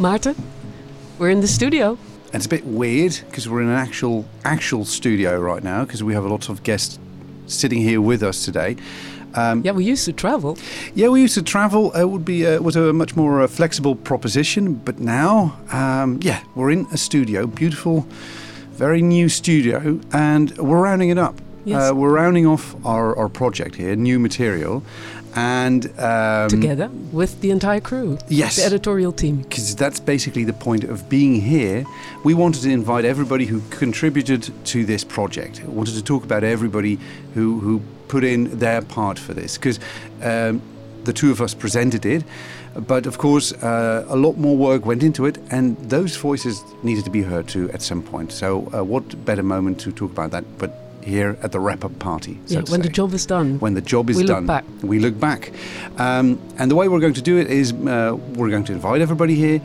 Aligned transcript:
Maarten, 0.00 0.34
we're 1.18 1.28
in 1.28 1.42
the 1.42 1.46
studio. 1.46 1.98
And 2.32 2.36
it's 2.36 2.46
a 2.46 2.48
bit 2.48 2.64
weird 2.64 3.20
because 3.28 3.50
we're 3.50 3.60
in 3.60 3.68
an 3.68 3.74
actual 3.74 4.24
actual 4.46 4.86
studio 4.86 5.38
right 5.38 5.62
now 5.62 5.84
because 5.84 6.02
we 6.02 6.14
have 6.14 6.24
a 6.24 6.28
lot 6.28 6.48
of 6.48 6.62
guests 6.62 6.98
sitting 7.46 7.82
here 7.82 8.00
with 8.00 8.22
us 8.22 8.42
today. 8.42 8.76
Um, 9.34 9.60
yeah, 9.62 9.72
we 9.72 9.84
used 9.84 10.06
to 10.06 10.14
travel. 10.14 10.56
Yeah, 10.94 11.08
we 11.08 11.20
used 11.20 11.34
to 11.34 11.42
travel. 11.42 11.92
It 11.92 12.06
would 12.06 12.24
be 12.24 12.46
uh, 12.46 12.62
was 12.62 12.76
a 12.76 12.94
much 12.94 13.14
more 13.14 13.42
uh, 13.42 13.46
flexible 13.46 13.94
proposition, 13.94 14.72
but 14.72 15.00
now, 15.00 15.60
um, 15.70 16.18
yeah, 16.22 16.42
we're 16.54 16.70
in 16.70 16.86
a 16.92 16.96
studio, 16.96 17.46
beautiful, 17.46 18.06
very 18.70 19.02
new 19.02 19.28
studio, 19.28 20.00
and 20.14 20.56
we're 20.56 20.80
rounding 20.80 21.10
it 21.10 21.18
up. 21.18 21.38
Yes. 21.66 21.90
Uh, 21.90 21.94
we're 21.94 22.14
rounding 22.14 22.46
off 22.46 22.74
our, 22.86 23.14
our 23.16 23.28
project 23.28 23.74
here, 23.74 23.94
new 23.94 24.18
material, 24.18 24.82
and 25.34 25.86
um, 25.98 26.48
together 26.48 26.88
with 27.12 27.40
the 27.40 27.50
entire 27.50 27.80
crew. 27.80 28.18
Yes, 28.28 28.56
the 28.56 28.64
editorial 28.64 29.12
team. 29.12 29.42
Because 29.42 29.74
that's 29.76 30.00
basically 30.00 30.44
the 30.44 30.52
point 30.52 30.84
of 30.84 31.08
being 31.08 31.40
here. 31.40 31.84
We 32.24 32.34
wanted 32.34 32.62
to 32.62 32.70
invite 32.70 33.04
everybody 33.04 33.46
who 33.46 33.62
contributed 33.70 34.50
to 34.66 34.84
this 34.84 35.04
project. 35.04 35.62
We 35.64 35.74
wanted 35.74 35.94
to 35.94 36.02
talk 36.02 36.24
about 36.24 36.44
everybody 36.44 36.98
who 37.34 37.60
who 37.60 37.82
put 38.08 38.24
in 38.24 38.58
their 38.58 38.82
part 38.82 39.18
for 39.18 39.34
this 39.34 39.56
because 39.56 39.78
um, 40.22 40.60
the 41.04 41.12
two 41.12 41.30
of 41.30 41.40
us 41.40 41.54
presented 41.54 42.04
it. 42.04 42.24
But 42.74 43.06
of 43.06 43.18
course, 43.18 43.52
uh, 43.52 44.04
a 44.08 44.16
lot 44.16 44.36
more 44.36 44.56
work 44.56 44.86
went 44.86 45.02
into 45.02 45.26
it, 45.26 45.38
and 45.50 45.76
those 45.90 46.16
voices 46.16 46.62
needed 46.82 47.04
to 47.04 47.10
be 47.10 47.22
heard 47.22 47.48
too 47.48 47.68
at 47.72 47.82
some 47.82 48.02
point. 48.02 48.30
So, 48.32 48.70
uh, 48.72 48.84
what 48.84 49.24
better 49.24 49.42
moment 49.42 49.80
to 49.80 49.92
talk 49.92 50.12
about 50.12 50.30
that? 50.30 50.44
But 50.58 50.89
here 51.02 51.36
at 51.42 51.52
the 51.52 51.60
wrap-up 51.60 51.98
party. 51.98 52.38
So 52.46 52.54
yeah, 52.54 52.60
when 52.60 52.82
say. 52.82 52.88
the 52.88 52.88
job 52.88 53.14
is 53.14 53.26
done. 53.26 53.58
When 53.58 53.74
the 53.74 53.80
job 53.80 54.10
is 54.10 54.16
we 54.16 54.24
done, 54.24 54.38
look 54.38 54.46
back. 54.46 54.64
we 54.82 54.98
look 54.98 55.18
back. 55.18 55.52
Um, 55.98 56.40
and 56.58 56.70
the 56.70 56.74
way 56.74 56.88
we're 56.88 57.00
going 57.00 57.14
to 57.14 57.22
do 57.22 57.38
it 57.38 57.48
is 57.50 57.72
uh, 57.72 58.16
we're 58.34 58.50
going 58.50 58.64
to 58.64 58.72
invite 58.72 59.00
everybody 59.00 59.34
here. 59.34 59.60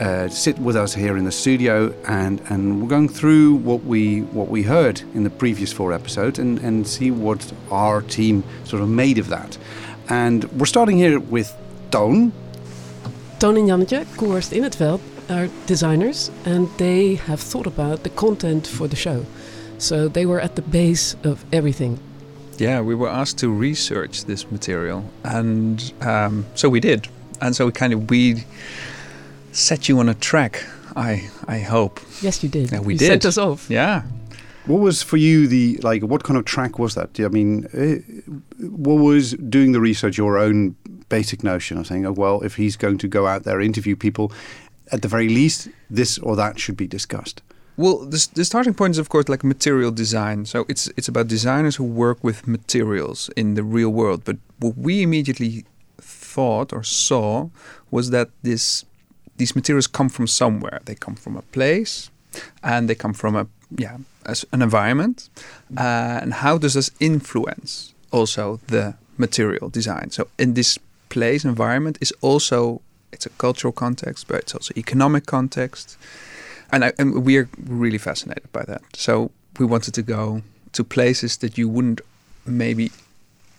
Uh, 0.00 0.28
sit 0.28 0.56
with 0.60 0.76
us 0.76 0.94
here 0.94 1.16
in 1.16 1.24
the 1.24 1.32
studio, 1.32 1.92
and, 2.06 2.40
and 2.50 2.80
we're 2.80 2.88
going 2.88 3.08
through 3.08 3.56
what 3.56 3.82
we 3.82 4.20
what 4.32 4.48
we 4.48 4.62
heard 4.62 5.02
in 5.12 5.24
the 5.24 5.30
previous 5.30 5.72
four 5.72 5.92
episodes, 5.92 6.38
and, 6.38 6.60
and 6.60 6.86
see 6.86 7.10
what 7.10 7.52
our 7.72 8.02
team 8.02 8.44
sort 8.64 8.80
of 8.80 8.88
made 8.88 9.18
of 9.18 9.28
that. 9.28 9.58
And 10.08 10.44
we're 10.52 10.66
starting 10.66 10.98
here 10.98 11.18
with 11.18 11.52
Toon. 11.90 12.32
Toon 13.40 13.56
and 13.56 13.68
Jannetje, 13.68 14.04
Koehorst 14.16 14.52
in 14.52 14.62
het 14.62 14.76
veld, 14.76 15.00
are 15.28 15.48
designers, 15.66 16.30
and 16.44 16.68
they 16.76 17.16
have 17.16 17.40
thought 17.40 17.66
about 17.66 18.02
the 18.02 18.10
content 18.10 18.68
for 18.68 18.88
the 18.88 18.96
show. 18.96 19.24
So 19.78 20.08
they 20.08 20.26
were 20.26 20.40
at 20.40 20.56
the 20.56 20.62
base 20.62 21.16
of 21.24 21.44
everything. 21.52 21.98
Yeah, 22.58 22.80
we 22.80 22.94
were 22.94 23.08
asked 23.08 23.38
to 23.38 23.48
research 23.48 24.24
this 24.24 24.50
material, 24.50 25.08
and 25.22 25.92
um, 26.00 26.44
so 26.54 26.68
we 26.68 26.80
did. 26.80 27.08
And 27.40 27.54
so 27.54 27.66
we 27.66 27.72
kind 27.72 27.92
of 27.92 28.10
we 28.10 28.44
set 29.52 29.88
you 29.88 30.00
on 30.00 30.08
a 30.08 30.14
track. 30.14 30.64
I 30.96 31.30
I 31.46 31.60
hope. 31.60 32.00
Yes, 32.20 32.42
you 32.42 32.48
did. 32.48 32.72
Yeah, 32.72 32.80
we 32.80 32.94
you 32.94 32.98
did. 32.98 33.06
Sent 33.06 33.26
us 33.26 33.38
off. 33.38 33.70
Yeah. 33.70 34.02
What 34.66 34.80
was 34.80 35.02
for 35.02 35.16
you 35.16 35.46
the 35.46 35.78
like? 35.82 36.02
What 36.02 36.24
kind 36.24 36.36
of 36.36 36.44
track 36.44 36.78
was 36.78 36.94
that? 36.94 37.18
I 37.20 37.28
mean, 37.28 37.66
uh, 37.66 38.02
what 38.66 38.94
was 38.94 39.32
doing 39.34 39.72
the 39.72 39.80
research 39.80 40.18
your 40.18 40.36
own 40.36 40.74
basic 41.08 41.42
notion 41.42 41.78
of 41.78 41.86
saying, 41.86 42.04
oh 42.04 42.12
well, 42.12 42.42
if 42.42 42.56
he's 42.56 42.76
going 42.76 42.98
to 42.98 43.08
go 43.08 43.26
out 43.26 43.44
there 43.44 43.60
interview 43.60 43.96
people, 43.96 44.32
at 44.90 45.02
the 45.02 45.08
very 45.08 45.28
least, 45.28 45.68
this 45.88 46.18
or 46.18 46.36
that 46.36 46.58
should 46.58 46.76
be 46.76 46.86
discussed. 46.86 47.40
Well, 47.78 47.98
the, 47.98 48.44
starting 48.44 48.74
point 48.74 48.94
is 48.94 48.98
of 48.98 49.08
course 49.08 49.28
like 49.28 49.44
material 49.44 49.92
design. 49.92 50.46
So 50.46 50.64
it's 50.68 50.88
it's 50.96 51.08
about 51.08 51.28
designers 51.28 51.76
who 51.76 51.84
work 51.84 52.24
with 52.24 52.46
materials 52.46 53.30
in 53.36 53.54
the 53.54 53.62
real 53.62 53.90
world. 53.90 54.22
But 54.24 54.36
what 54.58 54.76
we 54.76 55.02
immediately 55.02 55.64
thought 55.98 56.72
or 56.72 56.82
saw 56.82 57.48
was 57.90 58.10
that 58.10 58.28
this 58.42 58.84
these 59.36 59.54
materials 59.54 59.86
come 59.86 60.08
from 60.08 60.26
somewhere. 60.26 60.80
They 60.84 60.96
come 60.96 61.14
from 61.14 61.36
a 61.36 61.42
place, 61.42 62.10
and 62.62 62.88
they 62.88 62.96
come 62.96 63.14
from 63.14 63.36
a 63.36 63.46
yeah 63.78 63.98
as 64.24 64.44
an 64.50 64.60
environment. 64.60 65.30
Uh, 65.76 66.22
and 66.22 66.32
how 66.34 66.58
does 66.58 66.72
this 66.72 66.90
influence 66.98 67.94
also 68.10 68.58
the 68.66 68.94
material 69.16 69.70
design? 69.70 70.10
So 70.10 70.26
in 70.36 70.54
this 70.54 70.78
place 71.08 71.44
environment 71.44 71.98
is 72.00 72.12
also 72.22 72.80
it's 73.12 73.26
a 73.26 73.30
cultural 73.38 73.72
context, 73.72 74.26
but 74.26 74.36
it's 74.36 74.54
also 74.54 74.74
economic 74.76 75.26
context 75.26 75.96
and, 76.72 76.84
I, 76.84 76.92
and 76.98 77.24
we're 77.24 77.48
really 77.64 77.98
fascinated 77.98 78.50
by 78.52 78.64
that. 78.64 78.82
So 78.94 79.30
we 79.58 79.66
wanted 79.66 79.94
to 79.94 80.02
go 80.02 80.42
to 80.72 80.84
places 80.84 81.36
that 81.38 81.58
you 81.58 81.68
wouldn't 81.68 82.00
maybe 82.46 82.90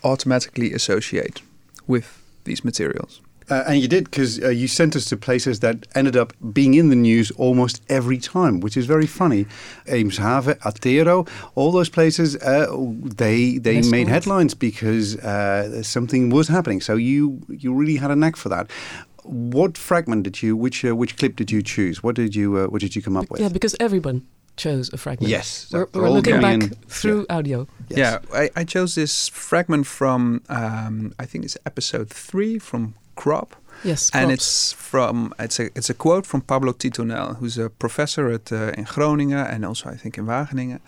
automatically 0.02 0.72
associate 0.72 1.42
with 1.86 2.22
these 2.44 2.64
materials. 2.64 3.20
Uh, 3.50 3.64
and 3.66 3.80
you 3.80 3.88
did 3.88 4.04
because 4.04 4.40
uh, 4.42 4.48
you 4.48 4.68
sent 4.68 4.94
us 4.94 5.04
to 5.06 5.16
places 5.16 5.58
that 5.58 5.84
ended 5.96 6.16
up 6.16 6.32
being 6.52 6.74
in 6.74 6.88
the 6.88 6.96
news 6.96 7.32
almost 7.32 7.82
every 7.88 8.16
time, 8.16 8.60
which 8.60 8.76
is 8.76 8.86
very 8.86 9.06
funny. 9.06 9.44
Eemshaven, 9.86 10.56
Attero, 10.60 11.28
all 11.56 11.72
those 11.72 11.88
places, 11.88 12.36
uh, 12.36 12.68
they 12.70 13.58
they 13.58 13.82
made 13.82 14.06
headlines 14.06 14.54
because 14.54 15.16
uh, 15.16 15.82
something 15.82 16.30
was 16.30 16.46
happening. 16.46 16.80
So 16.80 16.94
you 16.94 17.40
you 17.48 17.74
really 17.74 17.96
had 17.96 18.12
a 18.12 18.16
knack 18.16 18.36
for 18.36 18.50
that 18.50 18.70
what 19.24 19.78
fragment 19.78 20.22
did 20.24 20.42
you 20.42 20.56
which 20.56 20.84
uh, 20.84 20.94
which 20.94 21.16
clip 21.16 21.36
did 21.36 21.50
you 21.50 21.62
choose? 21.62 22.02
What 22.02 22.16
did 22.16 22.34
you 22.34 22.56
uh, 22.56 22.66
what 22.66 22.80
did 22.80 22.94
you 22.96 23.02
come 23.02 23.16
up 23.16 23.30
with? 23.30 23.40
Yeah 23.40 23.48
because 23.48 23.76
everyone 23.80 24.26
chose 24.56 24.92
a 24.92 24.96
fragment. 24.96 25.30
Yes 25.30 25.70
we're, 25.72 25.86
we're 25.94 26.10
looking 26.10 26.40
back 26.40 26.60
through 26.88 27.26
yeah. 27.28 27.36
audio. 27.36 27.66
Yes. 27.88 27.98
yeah 27.98 28.18
I, 28.42 28.50
I, 28.56 28.64
chose 28.64 28.94
this 28.94 29.28
fragment 29.28 29.86
from 29.86 30.42
um, 30.48 31.14
i 31.18 31.24
think 31.26 31.44
it's 31.44 31.56
episode 31.64 32.10
three 32.10 32.58
from 32.58 32.94
crop. 33.16 33.56
Yes 33.84 34.10
and 34.12 34.30
it's 34.30 34.72
from 34.72 35.32
it's 35.38 35.58
a 35.58 35.66
it's 35.74 35.90
a 35.90 35.94
quote 35.94 36.26
from 36.26 36.40
pablo 36.42 36.72
tittonell 36.72 37.36
who's 37.38 37.56
a 37.58 37.70
professor 37.70 38.30
at 38.30 38.52
uh, 38.52 38.72
in 38.78 38.84
groningen 38.84 39.38
and 39.38 39.64
also 39.64 39.88
i 39.88 39.96
think 39.96 40.18
in 40.18 40.26
wageningen. 40.26 40.80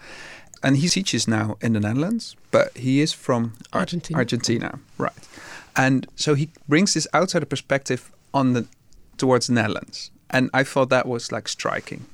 And 0.65 0.77
he 0.77 0.89
teaches 0.89 1.27
now 1.27 1.57
in 1.61 1.73
the 1.73 1.81
netherlands 1.81 2.37
but 2.51 2.77
he 2.77 3.01
is 3.01 3.13
from 3.13 3.53
argentina. 3.73 4.19
Argentina 4.19 4.79
right. 4.99 5.29
And 5.75 6.07
so 6.17 6.35
he 6.35 6.51
brings 6.69 6.93
this 6.95 7.07
outsider 7.15 7.47
perspective 7.47 8.11
on 8.35 8.53
the 8.53 8.67
towards 9.17 9.47
the 9.47 9.55
Netherlands, 9.55 10.11
and 10.31 10.51
I 10.53 10.65
thought 10.65 10.89
that 10.91 11.07
was 11.07 11.33
like 11.33 11.49
striking. 11.49 12.07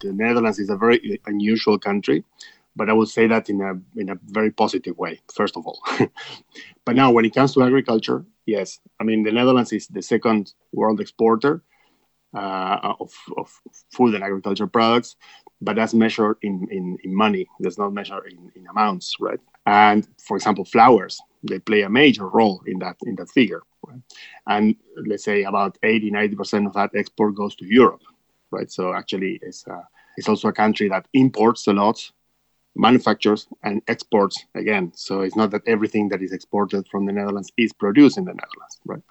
The 0.00 0.12
Netherlands 0.12 0.58
is 0.58 0.70
a 0.70 0.76
very 0.76 1.20
unusual 1.26 1.78
country, 1.78 2.24
but 2.76 2.90
I 2.90 2.92
would 2.92 3.08
say 3.08 3.26
that 3.26 3.48
in 3.48 3.60
a 3.60 3.72
in 4.00 4.10
a 4.10 4.18
very 4.26 4.50
positive 4.50 4.96
way. 4.98 5.20
First 5.34 5.56
of 5.56 5.66
all, 5.66 5.80
but 6.84 6.96
now 6.96 7.10
when 7.12 7.24
it 7.24 7.34
comes 7.34 7.54
to 7.54 7.62
agriculture, 7.62 8.24
yes, 8.46 8.80
I 9.00 9.04
mean 9.04 9.22
the 9.22 9.32
Netherlands 9.32 9.72
is 9.72 9.86
the 9.88 10.02
second 10.02 10.52
world 10.72 11.00
exporter 11.00 11.62
uh, 12.34 12.94
of, 13.00 13.12
of 13.36 13.60
food 13.92 14.14
and 14.14 14.24
agriculture 14.24 14.66
products, 14.66 15.16
but 15.60 15.76
that's 15.76 15.94
measured 15.94 16.36
in, 16.42 16.66
in, 16.70 16.98
in 17.04 17.14
money. 17.14 17.46
That's 17.60 17.78
not 17.78 17.92
measured 17.92 18.26
in, 18.30 18.50
in 18.56 18.66
amounts, 18.66 19.14
right? 19.20 19.40
And 19.66 20.06
for 20.18 20.36
example, 20.36 20.64
flowers 20.64 21.20
they 21.44 21.58
play 21.58 21.82
a 21.82 21.90
major 21.90 22.28
role 22.28 22.62
in 22.66 22.78
that 22.80 22.96
in 23.06 23.16
that 23.16 23.30
figure. 23.30 23.62
And 24.46 24.76
let's 25.06 25.24
say 25.24 25.44
about 25.44 25.78
80, 25.82 26.10
90% 26.10 26.66
of 26.66 26.72
that 26.74 26.90
export 26.94 27.34
goes 27.34 27.54
to 27.56 27.66
Europe, 27.66 28.02
right? 28.50 28.70
So 28.70 28.94
actually, 28.94 29.38
it's, 29.42 29.66
uh, 29.66 29.82
it's 30.16 30.28
also 30.28 30.48
a 30.48 30.52
country 30.52 30.88
that 30.88 31.06
imports 31.12 31.66
a 31.66 31.72
lot, 31.72 32.10
manufactures, 32.76 33.46
and 33.62 33.82
exports 33.88 34.44
again. 34.54 34.92
So 34.94 35.20
it's 35.20 35.36
not 35.36 35.50
that 35.52 35.62
everything 35.66 36.08
that 36.10 36.22
is 36.22 36.32
exported 36.32 36.86
from 36.88 37.06
the 37.06 37.12
Netherlands 37.12 37.52
is 37.56 37.72
produced 37.72 38.18
in 38.18 38.24
the 38.24 38.32
Netherlands, 38.34 38.80
right? 38.84 39.02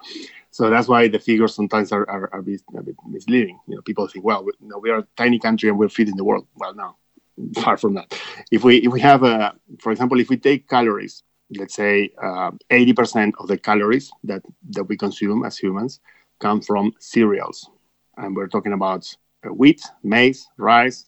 So 0.51 0.69
that's 0.69 0.87
why 0.87 1.07
the 1.07 1.19
figures 1.19 1.55
sometimes 1.55 1.91
are, 1.91 2.07
are, 2.09 2.29
are 2.33 2.39
a 2.39 2.43
bit 2.43 2.95
misleading. 3.07 3.59
You 3.67 3.75
know, 3.75 3.81
people 3.81 4.07
think, 4.07 4.25
well, 4.25 4.43
we, 4.45 4.51
we 4.81 4.89
are 4.91 4.99
a 4.99 5.07
tiny 5.17 5.39
country 5.39 5.69
and 5.69 5.77
we're 5.77 5.89
feeding 5.89 6.15
the 6.15 6.23
world. 6.23 6.47
Well, 6.55 6.75
no, 6.75 6.95
far 7.61 7.77
from 7.77 7.95
that. 7.95 8.19
If 8.51 8.63
we 8.63 8.77
if 8.77 8.91
we 8.91 9.01
have 9.01 9.23
a, 9.23 9.55
for 9.79 9.91
example, 9.91 10.19
if 10.19 10.29
we 10.29 10.37
take 10.37 10.69
calories 10.69 11.23
let's 11.57 11.75
say 11.75 12.11
uh, 12.21 12.51
80% 12.69 13.33
of 13.39 13.47
the 13.47 13.57
calories 13.57 14.11
that, 14.23 14.41
that 14.69 14.83
we 14.85 14.97
consume 14.97 15.45
as 15.45 15.57
humans 15.57 15.99
come 16.39 16.61
from 16.61 16.93
cereals. 16.99 17.69
And 18.17 18.35
we're 18.35 18.47
talking 18.47 18.73
about 18.73 19.15
uh, 19.45 19.53
wheat, 19.53 19.81
maize, 20.03 20.47
rice. 20.57 21.05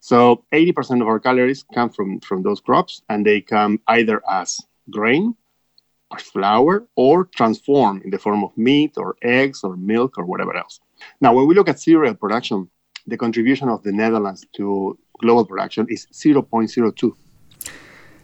So 0.00 0.44
80% 0.52 1.02
of 1.02 1.08
our 1.08 1.20
calories 1.20 1.64
come 1.74 1.90
from, 1.90 2.20
from 2.20 2.42
those 2.42 2.60
crops, 2.60 3.02
and 3.08 3.24
they 3.24 3.40
come 3.40 3.80
either 3.88 4.22
as 4.30 4.58
grain 4.90 5.34
or 6.10 6.18
flour 6.18 6.86
or 6.96 7.26
transform 7.36 8.02
in 8.04 8.10
the 8.10 8.18
form 8.18 8.42
of 8.42 8.56
meat 8.56 8.94
or 8.96 9.16
eggs 9.22 9.62
or 9.62 9.76
milk 9.76 10.18
or 10.18 10.24
whatever 10.24 10.56
else. 10.56 10.80
Now, 11.20 11.34
when 11.34 11.46
we 11.46 11.54
look 11.54 11.68
at 11.68 11.78
cereal 11.78 12.14
production, 12.14 12.68
the 13.06 13.16
contribution 13.16 13.68
of 13.68 13.82
the 13.82 13.92
Netherlands 13.92 14.46
to 14.56 14.98
global 15.20 15.44
production 15.44 15.86
is 15.88 16.06
0.02 16.12 17.14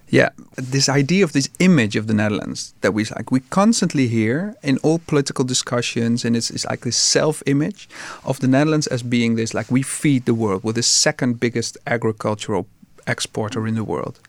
yeah, 0.08 0.30
this 0.54 0.88
idea 0.88 1.24
of 1.24 1.32
this 1.32 1.48
image 1.58 1.96
of 1.96 2.06
the 2.06 2.14
Netherlands 2.14 2.74
that 2.80 2.92
we 2.92 3.04
like 3.16 3.30
we 3.30 3.40
constantly 3.40 4.06
hear 4.06 4.54
in 4.62 4.78
all 4.78 5.00
political 5.00 5.44
discussions, 5.44 6.24
and 6.24 6.36
it's, 6.36 6.50
it's 6.50 6.64
like 6.64 6.80
this 6.80 6.96
self-image 6.96 7.88
of 8.24 8.38
the 8.40 8.48
Netherlands 8.48 8.86
as 8.86 9.02
being 9.02 9.34
this 9.34 9.52
like 9.52 9.70
we 9.70 9.82
feed 9.82 10.24
the 10.24 10.34
world, 10.34 10.62
we're 10.62 10.72
the 10.72 10.82
second 10.82 11.40
biggest 11.40 11.76
agricultural 11.86 12.66
exporter 13.06 13.66
in 13.66 13.74
the 13.74 13.84
world, 13.84 14.20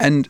and 0.00 0.28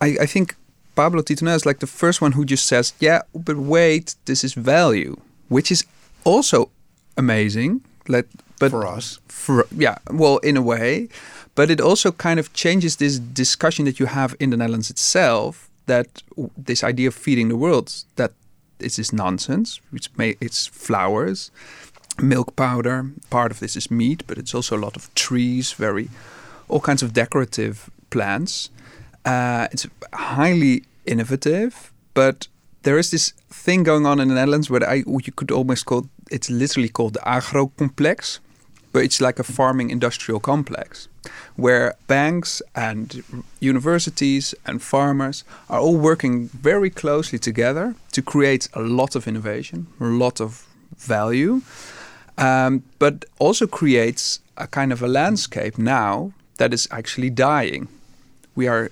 I, 0.00 0.16
I 0.20 0.26
think 0.26 0.54
Pablo 0.94 1.22
Tittonell 1.22 1.56
is 1.56 1.66
like 1.66 1.80
the 1.80 1.86
first 1.86 2.20
one 2.20 2.32
who 2.32 2.44
just 2.44 2.66
says, 2.66 2.92
yeah, 3.00 3.22
but 3.34 3.56
wait, 3.56 4.14
this 4.26 4.44
is 4.44 4.54
value, 4.54 5.16
which 5.48 5.70
is 5.70 5.84
also 6.24 6.70
amazing. 7.16 7.82
Let 8.10 8.26
but 8.58 8.70
for 8.70 8.86
us. 8.86 9.20
For, 9.28 9.66
yeah, 9.70 9.98
well, 10.10 10.38
in 10.38 10.56
a 10.56 10.62
way, 10.62 11.08
but 11.54 11.70
it 11.70 11.80
also 11.80 12.12
kind 12.12 12.38
of 12.38 12.52
changes 12.52 12.96
this 12.96 13.18
discussion 13.18 13.84
that 13.86 13.98
you 13.98 14.06
have 14.06 14.34
in 14.38 14.50
the 14.50 14.56
Netherlands 14.56 14.90
itself. 14.90 15.68
That 15.86 16.22
this 16.66 16.84
idea 16.84 17.08
of 17.08 17.14
feeding 17.14 17.48
the 17.48 17.56
world 17.56 18.04
that 18.16 18.32
is 18.78 18.96
this 18.96 19.12
nonsense. 19.12 19.80
It's 19.92 20.08
may, 20.16 20.36
it's 20.40 20.66
flowers, 20.66 21.50
milk 22.20 22.54
powder. 22.54 23.10
Part 23.30 23.50
of 23.50 23.58
this 23.60 23.76
is 23.76 23.90
meat, 23.90 24.22
but 24.26 24.38
it's 24.38 24.54
also 24.54 24.76
a 24.76 24.82
lot 24.86 24.96
of 24.96 25.12
trees, 25.14 25.72
very 25.72 26.08
all 26.68 26.80
kinds 26.80 27.02
of 27.02 27.12
decorative 27.12 27.90
plants. 28.10 28.70
Uh, 29.24 29.68
it's 29.72 29.86
highly 30.12 30.84
innovative, 31.04 31.92
but 32.14 32.48
there 32.82 32.98
is 32.98 33.10
this 33.10 33.32
thing 33.50 33.82
going 33.82 34.06
on 34.06 34.20
in 34.20 34.28
the 34.28 34.34
Netherlands 34.34 34.70
where 34.70 34.88
I, 34.88 35.04
you 35.06 35.32
could 35.34 35.50
almost 35.50 35.86
call 35.86 36.08
it's 36.30 36.48
literally 36.48 36.88
called 36.88 37.14
the 37.14 37.28
agro 37.28 37.66
complex, 37.76 38.40
but 38.92 39.04
it's 39.04 39.20
like 39.20 39.38
a 39.38 39.42
farming 39.42 39.90
industrial 39.90 40.40
complex 40.40 41.08
where 41.56 41.94
banks 42.06 42.62
and 42.74 43.22
universities 43.60 44.54
and 44.64 44.82
farmers 44.82 45.44
are 45.68 45.80
all 45.80 45.96
working 45.96 46.48
very 46.48 46.90
closely 46.90 47.38
together 47.38 47.94
to 48.12 48.22
create 48.22 48.68
a 48.72 48.80
lot 48.80 49.14
of 49.14 49.28
innovation, 49.28 49.86
a 50.00 50.04
lot 50.04 50.40
of 50.40 50.66
value, 50.96 51.60
um, 52.38 52.82
but 52.98 53.24
also 53.38 53.66
creates 53.66 54.40
a 54.56 54.66
kind 54.66 54.92
of 54.92 55.02
a 55.02 55.08
landscape 55.08 55.76
now 55.76 56.32
that 56.56 56.72
is 56.72 56.88
actually 56.90 57.30
dying. 57.30 57.88
We 58.54 58.68
are 58.68 58.90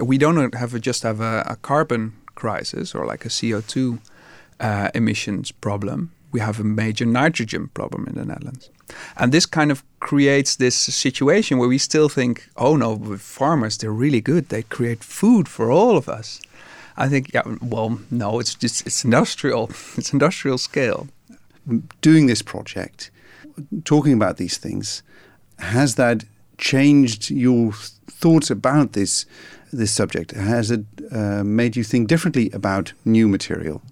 we 0.00 0.16
don't 0.16 0.54
have 0.54 0.72
a, 0.74 0.78
just 0.78 1.02
have 1.02 1.20
a, 1.20 1.44
a, 1.46 1.56
carbon 1.56 2.14
crisis 2.38 2.94
or 2.94 3.04
like 3.12 3.24
a 3.26 3.30
CO 3.30 3.60
two 3.60 3.98
uh, 4.60 4.88
emissions 4.94 5.52
problem. 5.52 6.10
We 6.32 6.40
have 6.40 6.60
a 6.60 6.64
major 6.64 7.06
nitrogen 7.06 7.68
problem 7.68 8.06
in 8.06 8.14
the 8.14 8.24
Netherlands, 8.24 8.70
and 9.16 9.32
this 9.32 9.46
kind 9.46 9.70
of 9.70 9.82
creates 10.00 10.56
this 10.56 10.76
situation 10.76 11.58
where 11.58 11.68
we 11.68 11.78
still 11.78 12.08
think, 12.08 12.48
oh 12.56 12.76
no, 12.76 12.96
farmers 13.18 13.78
they're 13.78 14.00
really 14.04 14.20
good. 14.20 14.48
They 14.48 14.62
create 14.62 15.02
food 15.04 15.48
for 15.48 15.70
all 15.70 15.96
of 15.96 16.08
us. 16.08 16.40
I 16.96 17.08
think, 17.08 17.32
yeah, 17.32 17.42
well, 17.62 18.00
no, 18.10 18.40
it's 18.40 18.54
just 18.54 18.86
it's 18.86 19.04
industrial. 19.04 19.70
It's 19.98 20.12
industrial 20.12 20.58
scale. 20.58 21.06
Doing 22.00 22.26
this 22.28 22.42
project, 22.42 23.10
talking 23.84 24.14
about 24.14 24.36
these 24.36 24.58
things, 24.58 25.02
has 25.58 25.94
that 25.94 26.24
changed 26.56 27.30
your 27.30 27.72
thoughts 28.20 28.50
about 28.50 28.92
this 28.92 29.26
this 29.72 29.92
subject? 29.92 30.32
Has 30.32 30.70
it 30.70 30.84
uh, 31.12 31.44
made 31.44 31.76
you 31.76 31.84
think 31.84 32.08
differently 32.08 32.50
about 32.52 32.94
new 33.04 33.28
material? 33.28 33.82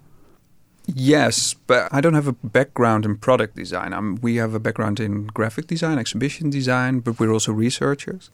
Yes, 0.95 1.53
but 1.67 1.89
I 1.91 1.99
don't 1.99 2.13
have 2.13 2.27
a 2.27 2.33
background 2.47 3.05
in 3.05 3.17
product 3.17 3.57
design. 3.57 3.91
Um, 3.93 4.19
we 4.21 4.37
have 4.37 4.53
a 4.53 4.59
background 4.59 4.99
in 4.99 5.27
graphic 5.27 5.67
design, 5.67 5.99
exhibition 5.99 6.49
design, 6.49 7.01
but 7.01 7.19
we're 7.19 7.33
also 7.33 7.51
researchers, 7.51 8.29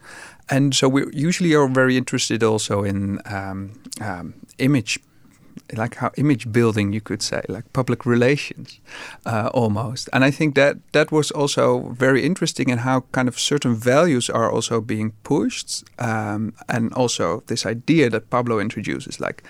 and 0.49 0.75
so 0.75 0.87
we 0.87 1.03
usually 1.11 1.55
are 1.55 1.67
very 1.67 1.97
interested 1.97 2.43
also 2.43 2.83
in 2.83 3.19
um, 3.25 3.71
um, 4.01 4.35
image 4.59 4.99
like 5.75 5.95
how 5.95 6.11
image 6.17 6.51
building 6.51 6.93
you 6.93 7.01
could 7.01 7.21
say 7.21 7.41
like 7.47 7.71
public 7.73 8.05
relations 8.05 8.79
uh, 9.25 9.49
almost. 9.53 10.09
And 10.13 10.23
i 10.23 10.31
think 10.31 10.55
that 10.55 10.77
that 10.91 11.11
was 11.11 11.31
also 11.31 11.89
very 11.99 12.21
interesting 12.25 12.69
in 12.69 12.79
how 12.79 13.03
kind 13.11 13.27
of 13.27 13.39
certain 13.39 13.75
values 13.75 14.29
are 14.29 14.51
also 14.51 14.81
being 14.81 15.13
pushed 15.23 15.83
um, 15.99 16.53
and 16.67 16.93
also 16.93 17.43
this 17.47 17.65
idea 17.65 18.09
that 18.09 18.29
pablo 18.29 18.59
introduces 18.59 19.19
like 19.19 19.43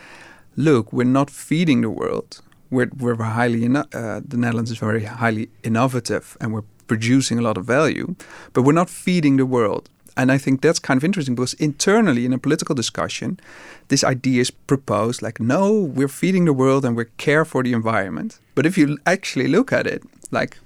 look 0.56 0.94
we're 0.94 1.04
not 1.04 1.30
feeding 1.30 1.82
the 1.82 1.90
world. 1.90 2.42
We're, 2.70 2.90
we're 2.98 3.16
highly 3.16 3.68
uh, 3.68 4.22
the 4.28 4.38
netherlands 4.38 4.72
is 4.72 4.80
very 4.80 5.04
highly 5.04 5.50
innovative 5.64 6.38
and 6.42 6.54
we're 6.54 6.64
producing 6.88 7.38
a 7.38 7.42
lot 7.42 7.58
of 7.58 7.66
value 7.66 8.16
but 8.54 8.64
we're 8.64 8.74
not 8.74 8.90
feeding 8.90 9.38
the 9.38 9.46
world 9.46 9.90
and 10.16 10.32
I 10.32 10.38
think 10.38 10.62
that's 10.62 10.80
kind 10.80 10.98
of 10.98 11.04
interesting 11.04 11.36
because 11.36 11.54
internally 11.56 12.26
in 12.26 12.34
a 12.34 12.38
political 12.38 12.76
discussion, 12.76 13.40
this 13.88 14.04
idea 14.04 14.42
is 14.42 14.52
proposed 14.52 15.22
like, 15.22 15.40
no, 15.40 15.74
we're 15.74 16.08
feeding 16.08 16.46
the 16.46 16.54
world 16.54 16.86
and 16.86 16.96
we 16.96 17.06
care 17.18 17.46
for 17.46 17.64
the 17.64 17.74
environment. 17.74 18.40
But 18.56 18.66
if 18.66 18.78
you 18.78 18.98
actually 19.06 19.48
look 19.48 19.74
at 19.74 19.88
it, 19.88 20.04
like, 20.32 20.58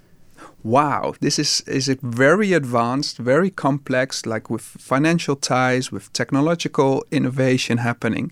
wow, 0.63 1.13
this 1.21 1.39
is 1.39 1.61
is 1.61 1.87
a 1.87 1.97
very 2.01 2.53
advanced, 2.53 3.17
very 3.17 3.49
complex, 3.49 4.25
like 4.25 4.49
with 4.49 4.61
financial 4.61 5.35
ties, 5.35 5.91
with 5.91 6.11
technological 6.11 7.05
innovation 7.11 7.77
happening. 7.77 8.31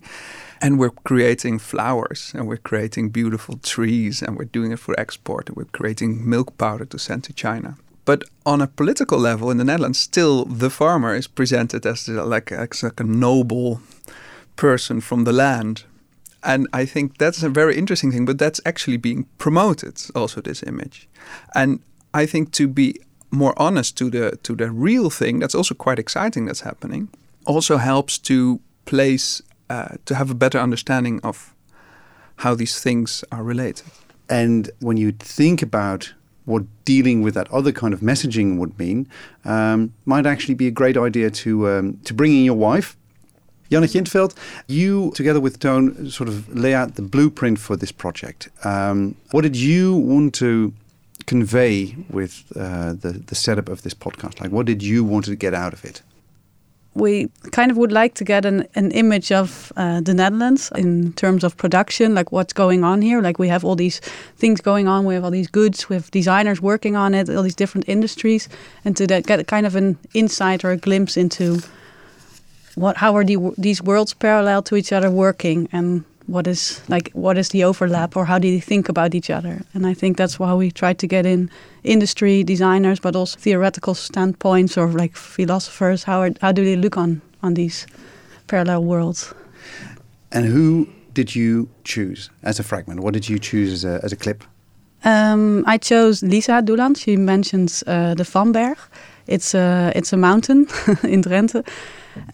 And 0.60 0.78
we're 0.78 0.96
creating 1.04 1.58
flowers 1.58 2.32
and 2.34 2.48
we're 2.48 2.56
creating 2.56 3.10
beautiful 3.10 3.58
trees 3.58 4.22
and 4.22 4.38
we're 4.38 4.52
doing 4.52 4.72
it 4.72 4.78
for 4.78 4.98
export 4.98 5.48
and 5.48 5.56
we're 5.56 5.78
creating 5.78 6.28
milk 6.28 6.56
powder 6.56 6.86
to 6.86 6.98
send 6.98 7.24
to 7.24 7.32
China. 7.34 7.76
But 8.06 8.22
on 8.46 8.62
a 8.62 8.68
political 8.68 9.18
level 9.18 9.50
in 9.50 9.58
the 9.58 9.64
Netherlands, 9.64 9.98
still 9.98 10.46
the 10.46 10.70
farmer 10.70 11.14
is 11.14 11.26
presented 11.26 11.84
as 11.84 12.08
like, 12.08 12.52
as 12.52 12.82
like 12.82 13.00
a 13.00 13.04
noble 13.04 13.80
person 14.54 15.00
from 15.00 15.24
the 15.24 15.32
land. 15.32 15.84
And 16.42 16.68
I 16.72 16.86
think 16.86 17.18
that's 17.18 17.42
a 17.42 17.48
very 17.50 17.76
interesting 17.76 18.12
thing, 18.12 18.24
but 18.24 18.38
that's 18.38 18.60
actually 18.64 18.96
being 18.96 19.26
promoted 19.38 20.00
also 20.14 20.40
this 20.40 20.62
image. 20.62 21.08
And 21.54 21.80
I 22.14 22.26
think 22.26 22.52
to 22.52 22.68
be 22.68 22.94
more 23.30 23.54
honest 23.56 23.98
to 23.98 24.10
the 24.10 24.38
to 24.42 24.54
the 24.54 24.70
real 24.70 25.10
thing, 25.10 25.40
that's 25.40 25.54
also 25.54 25.74
quite 25.74 25.98
exciting 25.98 26.46
that's 26.46 26.62
happening, 26.62 27.08
also 27.44 27.76
helps 27.76 28.18
to 28.18 28.60
place 28.84 29.42
uh, 29.68 29.96
to 30.04 30.14
have 30.14 30.30
a 30.30 30.34
better 30.34 30.60
understanding 30.60 31.20
of 31.22 31.54
how 32.36 32.54
these 32.54 32.80
things 32.80 33.24
are 33.32 33.42
related. 33.42 33.86
And 34.28 34.70
when 34.80 34.96
you 34.96 35.12
think 35.12 35.62
about 35.62 36.14
what 36.46 36.64
dealing 36.84 37.20
with 37.22 37.34
that 37.34 37.52
other 37.52 37.72
kind 37.72 37.92
of 37.92 38.00
messaging 38.00 38.56
would 38.56 38.78
mean, 38.78 39.06
um, 39.44 39.92
might 40.06 40.24
actually 40.24 40.54
be 40.54 40.66
a 40.66 40.70
great 40.70 40.96
idea 40.96 41.30
to 41.30 41.68
um, 41.68 42.00
to 42.04 42.14
bring 42.14 42.34
in 42.34 42.44
your 42.44 42.56
wife. 42.56 42.96
Jannetje 43.70 43.96
in 43.96 44.04
't 44.04 44.12
Veld, 44.12 44.34
you 44.68 45.12
together 45.14 45.40
with 45.40 45.58
Toon, 45.58 46.08
sort 46.08 46.28
of 46.28 46.48
lay 46.56 46.72
out 46.72 46.94
the 46.94 47.02
blueprint 47.02 47.58
for 47.58 47.76
this 47.76 47.90
project. 47.92 48.48
Um, 48.64 49.16
what 49.32 49.42
did 49.42 49.56
you 49.56 49.94
want 49.96 50.34
to 50.36 50.72
convey 51.26 51.96
with 52.08 52.44
uh, 52.54 52.92
the 52.92 53.12
the 53.26 53.34
setup 53.34 53.68
of 53.68 53.82
this 53.82 53.94
podcast? 53.94 54.40
Like, 54.40 54.52
what 54.52 54.66
did 54.66 54.82
you 54.82 55.04
want 55.04 55.24
to 55.26 55.36
get 55.36 55.52
out 55.52 55.72
of 55.72 55.84
it? 55.84 56.02
We 56.96 57.28
kind 57.52 57.70
of 57.70 57.76
would 57.76 57.92
like 57.92 58.14
to 58.14 58.24
get 58.24 58.46
an, 58.46 58.66
an 58.74 58.90
image 58.92 59.30
of 59.30 59.70
uh, 59.76 60.00
the 60.00 60.14
Netherlands 60.14 60.72
in 60.74 61.12
terms 61.12 61.44
of 61.44 61.56
production, 61.56 62.14
like 62.14 62.32
what's 62.32 62.54
going 62.54 62.84
on 62.84 63.02
here. 63.02 63.20
Like 63.20 63.38
we 63.38 63.48
have 63.48 63.64
all 63.64 63.76
these 63.76 64.00
things 64.38 64.62
going 64.62 64.88
on, 64.88 65.04
we 65.04 65.14
have 65.14 65.22
all 65.22 65.30
these 65.30 65.48
goods, 65.48 65.88
we 65.90 65.94
have 65.94 66.10
designers 66.10 66.60
working 66.60 66.96
on 66.96 67.14
it, 67.14 67.28
all 67.28 67.42
these 67.42 67.54
different 67.54 67.86
industries, 67.86 68.48
and 68.84 68.96
to 68.96 69.06
get 69.06 69.46
kind 69.46 69.66
of 69.66 69.76
an 69.76 69.98
insight 70.14 70.64
or 70.64 70.70
a 70.70 70.76
glimpse 70.78 71.16
into 71.18 71.60
what 72.76 72.96
how 72.96 73.14
are 73.16 73.24
the, 73.24 73.36
these 73.58 73.82
worlds 73.82 74.14
parallel 74.14 74.62
to 74.62 74.76
each 74.76 74.92
other 74.92 75.10
working? 75.10 75.68
And 75.72 76.04
what 76.26 76.46
is 76.46 76.80
like 76.88 77.10
what 77.12 77.38
is 77.38 77.48
the 77.50 77.64
overlap 77.64 78.16
or 78.16 78.24
how 78.24 78.38
do 78.38 78.50
they 78.50 78.60
think 78.60 78.88
about 78.88 79.14
each 79.14 79.30
other? 79.30 79.62
And 79.74 79.86
i 79.86 79.94
think 79.94 80.16
that's 80.16 80.38
why 80.38 80.54
we 80.54 80.70
try 80.70 80.94
to 80.94 81.06
get 81.06 81.26
in 81.26 81.50
industry 81.84 82.44
designers 82.44 83.00
but 83.00 83.16
also 83.16 83.38
theoretical 83.38 83.94
standpoints 83.94 84.76
or 84.78 84.88
like 84.88 85.16
philosophers. 85.16 86.04
How 86.04 86.20
are, 86.20 86.30
how 86.40 86.52
do 86.52 86.64
they 86.64 86.76
look 86.76 86.96
on 86.96 87.20
on 87.42 87.54
these 87.54 87.86
parallel 88.46 88.84
worlds? 88.84 89.34
And 90.32 90.44
who 90.46 90.88
did 91.12 91.34
you 91.34 91.68
choose 91.84 92.30
as 92.42 92.58
a 92.58 92.62
fragment? 92.62 93.00
What 93.00 93.14
did 93.14 93.28
you 93.28 93.38
choose 93.38 93.72
as 93.72 93.84
a, 93.84 94.00
as 94.04 94.12
a 94.12 94.16
clip? 94.16 94.44
Um, 95.04 95.64
I 95.66 95.78
chose 95.78 96.22
Lisa 96.22 96.62
Doeland. 96.62 96.96
She 96.98 97.16
mentions 97.16 97.82
uh, 97.86 98.14
the 98.14 98.24
VAM-berg. 98.24 98.76
It's 99.26 99.54
a 99.54 99.92
it's 99.94 100.12
a 100.12 100.16
mountain 100.16 100.60
in 101.02 101.22
Drenthe, 101.22 101.64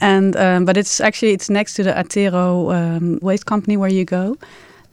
and 0.01 0.37
um, 0.37 0.65
but 0.65 0.77
it's 0.77 1.01
actually 1.01 1.33
it's 1.33 1.49
next 1.51 1.75
to 1.75 1.83
the 1.83 1.93
Attero 1.93 2.73
um, 2.75 3.19
waste 3.23 3.47
company 3.47 3.77
where 3.77 3.91
you 3.91 4.05
go, 4.05 4.37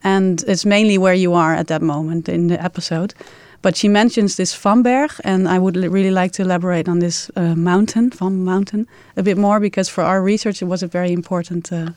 and 0.03 0.43
it's 0.47 0.65
mainly 0.65 0.97
where 0.97 1.13
you 1.13 1.33
are 1.33 1.53
at 1.53 1.67
that 1.67 1.81
moment 1.81 2.29
in 2.29 2.47
the 2.47 2.61
episode. 2.63 3.13
But 3.61 3.75
she 3.75 3.89
mentions 3.89 4.35
this 4.35 4.55
VAM-berg, 4.55 5.11
and 5.25 5.47
I 5.47 5.59
would 5.59 5.75
really 5.75 6.11
like 6.11 6.31
to 6.33 6.43
elaborate 6.43 6.87
on 6.87 6.99
this 6.99 7.29
uh, 7.35 7.55
mountain, 7.55 8.09
VAM 8.09 8.45
Mountain, 8.45 8.87
a 9.17 9.23
bit 9.23 9.37
more 9.37 9.59
because 9.59 9.89
for 9.89 10.01
our 10.01 10.21
research 10.21 10.61
it 10.61 10.65
was 10.65 10.81
a 10.81 10.87
very 10.87 11.11
important 11.11 11.71
uh, 11.71 11.91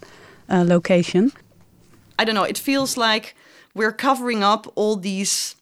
uh, 0.48 0.64
location. 0.66 1.30
I 2.18 2.24
don't 2.24 2.34
know. 2.34 2.42
It 2.42 2.58
feels 2.58 2.96
like 2.96 3.36
we're 3.74 3.92
covering 3.92 4.42
up 4.42 4.66
all 4.74 4.96
these 4.96 5.54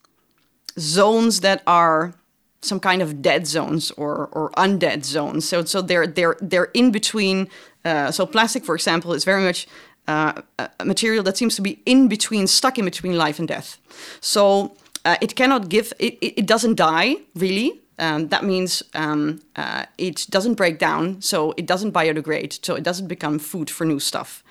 zones 0.78 1.40
that 1.40 1.62
are 1.66 2.14
some 2.62 2.80
kind 2.80 3.02
of 3.02 3.22
dead 3.22 3.46
zones 3.46 3.90
or 3.92 4.28
or 4.32 4.50
undead 4.52 5.04
zones. 5.04 5.48
So 5.48 5.64
so 5.64 5.82
they're 5.82 6.06
they're 6.06 6.36
they're 6.40 6.70
in 6.74 6.90
between. 6.90 7.48
Uh, 7.84 8.10
so 8.10 8.26
plastic, 8.26 8.64
for 8.64 8.74
example, 8.74 9.14
is 9.14 9.24
very 9.24 9.42
much 9.42 9.66
uh, 10.06 10.42
a 10.78 10.84
material 10.84 11.22
that 11.24 11.36
seems 11.36 11.56
to 11.56 11.62
be 11.62 11.80
in 11.86 12.08
between, 12.08 12.46
stuck 12.46 12.78
in 12.78 12.84
between 12.84 13.16
life 13.16 13.38
and 13.38 13.48
death. 13.48 13.78
So 14.20 14.76
uh, 15.04 15.16
it 15.20 15.34
cannot 15.34 15.68
give. 15.68 15.92
It, 15.98 16.18
it 16.20 16.46
doesn't 16.46 16.76
die 16.76 17.16
really. 17.34 17.80
Um, 17.98 18.28
that 18.28 18.44
means 18.44 18.82
um, 18.94 19.42
uh, 19.56 19.84
it 19.98 20.26
doesn't 20.30 20.54
break 20.54 20.78
down, 20.78 21.20
so 21.20 21.52
it 21.58 21.66
doesn't 21.66 21.92
biodegrade, 21.92 22.64
so 22.64 22.74
it 22.74 22.82
doesn't 22.82 23.08
become 23.08 23.38
food 23.38 23.68
for 23.68 23.84
new 23.84 24.00
stuff. 24.00 24.42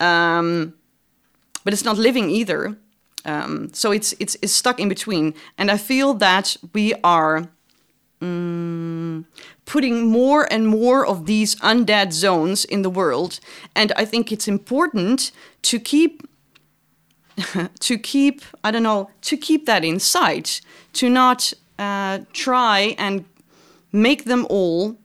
Um, 0.00 0.74
but 1.62 1.72
it's 1.72 1.84
not 1.84 1.98
living 1.98 2.30
either. 2.30 2.76
Um, 3.24 3.70
so 3.72 3.92
it's, 3.92 4.12
it's 4.18 4.36
it's 4.42 4.52
stuck 4.52 4.80
in 4.80 4.88
between, 4.88 5.34
and 5.56 5.70
I 5.70 5.78
feel 5.78 6.14
that 6.14 6.56
we 6.72 6.94
are 7.02 7.48
mm, 8.20 9.24
putting 9.64 10.06
more 10.06 10.50
and 10.52 10.66
more 10.66 11.06
of 11.06 11.26
these 11.26 11.54
undead 11.56 12.12
zones 12.12 12.64
in 12.64 12.82
the 12.82 12.90
world, 12.90 13.40
and 13.74 13.92
I 13.96 14.04
think 14.04 14.32
it's 14.32 14.48
important 14.48 15.32
to 15.62 15.78
keep 15.78 16.22
to 17.80 17.98
keep 17.98 18.42
I 18.64 18.70
don't 18.70 18.82
know 18.82 19.10
to 19.22 19.36
keep 19.36 19.66
that 19.66 19.84
in 19.84 20.00
sight, 20.00 20.60
to 20.94 21.08
not 21.10 21.52
uh, 21.78 22.20
try 22.32 22.94
and 22.98 23.24
make 23.92 24.24
them 24.24 24.46
all 24.48 24.96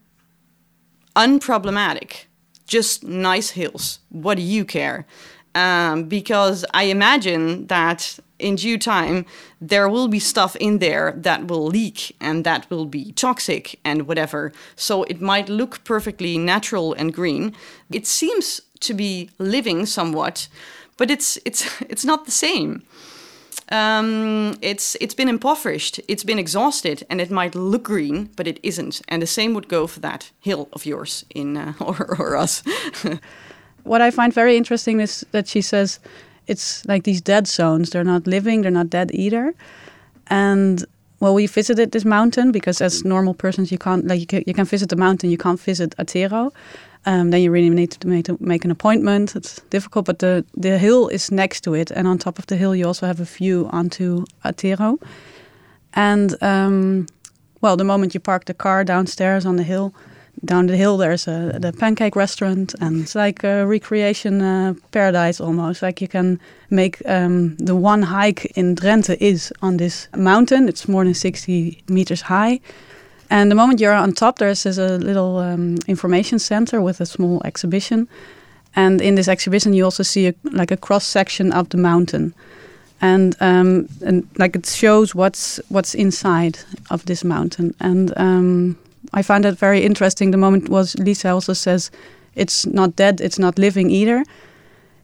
unproblematic, 1.15 2.25
just 2.67 3.03
nice 3.03 3.51
hills. 3.51 3.99
What 4.09 4.35
do 4.35 4.43
you 4.43 4.65
care? 4.65 5.05
Um, 5.53 6.05
because 6.05 6.63
I 6.73 6.83
imagine 6.83 7.67
that 7.67 8.19
in 8.41 8.55
due 8.55 8.77
time 8.77 9.25
there 9.59 9.87
will 9.87 10.07
be 10.07 10.19
stuff 10.19 10.55
in 10.57 10.79
there 10.79 11.13
that 11.17 11.47
will 11.47 11.65
leak 11.65 12.15
and 12.19 12.43
that 12.43 12.69
will 12.69 12.85
be 12.85 13.11
toxic 13.13 13.79
and 13.83 14.07
whatever. 14.07 14.51
So 14.75 15.03
it 15.03 15.21
might 15.21 15.49
look 15.49 15.83
perfectly 15.83 16.37
natural 16.37 16.93
and 16.93 17.13
green. 17.13 17.53
It 17.91 18.07
seems 18.07 18.61
to 18.81 18.93
be 18.93 19.29
living 19.37 19.85
somewhat, 19.85 20.47
but 20.97 21.11
it's 21.11 21.37
it's 21.45 21.81
it's 21.89 22.05
not 22.05 22.25
the 22.25 22.31
same 22.31 22.83
um, 23.71 24.57
it's 24.61 24.97
it's 24.99 25.13
been 25.13 25.29
impoverished, 25.29 26.01
it's 26.07 26.23
been 26.23 26.37
exhausted, 26.37 27.05
and 27.09 27.21
it 27.21 27.31
might 27.31 27.55
look 27.55 27.83
green, 27.83 28.29
but 28.35 28.47
it 28.47 28.59
isn't. 28.63 29.01
And 29.07 29.21
the 29.21 29.27
same 29.27 29.53
would 29.53 29.69
go 29.69 29.87
for 29.87 30.01
that 30.01 30.31
hill 30.41 30.67
of 30.73 30.85
yours 30.85 31.25
in 31.33 31.57
uh, 31.57 31.73
or, 31.79 32.15
or 32.19 32.35
us. 32.35 32.63
what 33.83 34.01
I 34.01 34.11
find 34.11 34.33
very 34.33 34.57
interesting 34.57 34.99
is 34.99 35.25
that 35.31 35.47
she 35.47 35.61
says 35.61 35.99
it's 36.47 36.85
like 36.85 37.03
these 37.03 37.21
dead 37.21 37.47
zones. 37.47 37.89
They're 37.89 38.03
not 38.03 38.27
living, 38.27 38.61
they're 38.61 38.71
not 38.71 38.89
dead 38.89 39.11
either. 39.13 39.53
And 40.27 40.85
well, 41.19 41.35
we 41.35 41.45
visited 41.47 41.91
this 41.91 42.05
mountain 42.05 42.51
because 42.51 42.81
as 42.81 43.05
normal 43.05 43.33
persons, 43.33 43.71
you 43.71 43.77
can't 43.77 44.07
like 44.07 44.19
you 44.19 44.25
can, 44.25 44.43
you 44.47 44.53
can 44.53 44.65
visit 44.65 44.89
the 44.89 44.95
mountain, 44.95 45.29
you 45.29 45.37
can't 45.37 45.59
visit 45.59 45.95
Attero. 45.97 46.51
Um, 47.05 47.31
then 47.31 47.41
you 47.41 47.51
really 47.51 47.69
need 47.69 47.91
to 47.91 48.07
make, 48.07 48.25
to 48.25 48.37
make 48.39 48.63
an 48.63 48.71
appointment. 48.71 49.35
It's 49.35 49.59
difficult, 49.71 50.05
but 50.05 50.19
the, 50.19 50.45
the 50.55 50.77
hill 50.77 51.07
is 51.07 51.31
next 51.31 51.61
to 51.61 51.73
it. 51.73 51.89
And 51.91 52.07
on 52.07 52.19
top 52.19 52.37
of 52.37 52.45
the 52.45 52.55
hill, 52.55 52.75
you 52.75 52.85
also 52.85 53.07
have 53.07 53.19
a 53.19 53.25
view 53.25 53.69
onto 53.71 54.25
Attero. 54.45 55.01
And, 55.93 56.41
um, 56.43 57.07
well, 57.61 57.75
the 57.75 57.83
moment 57.83 58.13
you 58.13 58.19
park 58.19 58.45
the 58.45 58.53
car 58.53 58.83
downstairs 58.83 59.45
on 59.45 59.55
the 59.55 59.63
hill, 59.63 59.93
down 60.43 60.67
the 60.67 60.77
hill 60.77 60.97
there's 60.97 61.27
a 61.27 61.57
the 61.59 61.71
pancake 61.71 62.15
restaurant 62.15 62.73
and 62.81 63.01
it's 63.01 63.15
like 63.15 63.43
a 63.43 63.65
recreation 63.65 64.41
uh, 64.41 64.73
paradise 64.91 65.39
almost 65.39 65.81
like 65.81 66.01
you 66.01 66.07
can 66.07 66.39
make 66.69 67.01
um, 67.05 67.55
the 67.57 67.75
one 67.75 68.01
hike 68.01 68.45
in 68.55 68.75
Drenthe 68.75 69.15
is 69.19 69.53
on 69.61 69.77
this 69.77 70.07
mountain 70.15 70.67
it's 70.67 70.87
more 70.87 71.03
than 71.03 71.13
60 71.13 71.83
meters 71.87 72.21
high 72.21 72.59
and 73.31 73.49
the 73.49 73.55
moment 73.55 73.79
you're 73.79 73.93
on 73.93 74.11
top, 74.11 74.39
there's, 74.39 74.63
there's 74.63 74.77
a 74.77 74.97
little 74.97 75.37
um, 75.37 75.77
information 75.87 76.37
center 76.37 76.81
with 76.81 76.99
a 76.99 77.05
small 77.05 77.41
exhibition. 77.45 78.09
And 78.75 79.01
in 79.01 79.15
this 79.15 79.29
exhibition, 79.29 79.73
you 79.73 79.85
also 79.85 80.03
see 80.03 80.27
a, 80.27 80.33
like 80.43 80.69
a 80.69 80.75
cross 80.75 81.07
section 81.07 81.53
of 81.53 81.69
the 81.69 81.77
mountain, 81.77 82.33
and 83.01 83.35
um, 83.41 83.87
and 84.05 84.27
like 84.37 84.55
it 84.55 84.65
shows 84.65 85.15
what's 85.15 85.59
what's 85.69 85.93
inside 85.95 86.59
of 86.89 87.05
this 87.05 87.23
mountain. 87.23 87.73
And 87.79 88.13
um, 88.17 88.77
I 89.13 89.21
find 89.21 89.43
that 89.43 89.57
very 89.57 89.81
interesting. 89.81 90.31
The 90.31 90.37
moment 90.37 90.69
was 90.69 90.95
Lisa 90.95 91.29
also 91.29 91.53
says, 91.53 91.91
it's 92.35 92.65
not 92.65 92.95
dead, 92.95 93.21
it's 93.21 93.39
not 93.39 93.59
living 93.59 93.89
either 93.89 94.23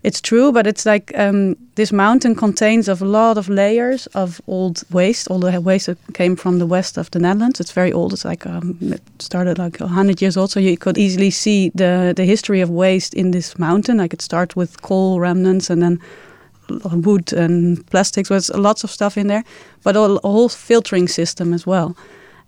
it's 0.07 0.21
true, 0.21 0.51
but 0.51 0.67
it's 0.67 0.85
like 0.85 1.11
um, 1.17 1.57
this 1.75 1.91
mountain 1.91 2.35
contains 2.35 2.87
a 2.87 2.95
lot 3.03 3.37
of 3.37 3.49
layers 3.49 4.07
of 4.07 4.39
old 4.47 4.83
waste. 4.91 5.27
All 5.29 5.39
the 5.39 5.59
waste 5.59 5.87
that 5.87 5.97
came 6.13 6.35
from 6.35 6.59
the 6.59 6.65
west 6.65 6.97
of 6.97 7.09
the 7.11 7.19
Netherlands. 7.19 7.59
It's 7.59 7.73
very 7.73 7.91
old. 7.91 8.13
It's 8.13 8.23
like 8.23 8.45
um, 8.45 8.77
it 8.81 9.01
started 9.19 9.57
like 9.57 9.79
hundred 9.79 10.21
years 10.21 10.37
old. 10.37 10.51
So 10.51 10.59
you 10.59 10.77
could 10.77 10.97
easily 10.97 11.31
see 11.31 11.71
the 11.75 12.13
the 12.15 12.25
history 12.25 12.61
of 12.61 12.69
waste 12.69 13.13
in 13.13 13.31
this 13.31 13.57
mountain. 13.57 13.97
Like 13.97 14.13
it 14.13 14.21
starts 14.21 14.55
with 14.55 14.81
coal 14.81 15.19
remnants 15.19 15.69
and 15.69 15.81
then 15.81 15.99
wood 16.93 17.33
and 17.33 17.85
plastics. 17.87 18.29
There's 18.29 18.49
lots 18.49 18.83
of 18.83 18.91
stuff 18.91 19.17
in 19.17 19.27
there, 19.27 19.43
but 19.83 19.95
a 19.95 20.19
whole 20.23 20.49
filtering 20.49 21.09
system 21.09 21.53
as 21.53 21.65
well. 21.65 21.95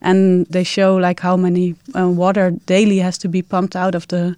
And 0.02 0.46
they 0.48 0.64
show 0.64 0.96
like 0.96 1.20
how 1.20 1.38
many 1.38 1.76
uh, 1.96 2.08
water 2.08 2.52
daily 2.66 3.00
has 3.00 3.18
to 3.20 3.28
be 3.28 3.42
pumped 3.42 3.76
out 3.76 3.96
of 3.96 4.08
the 4.08 4.36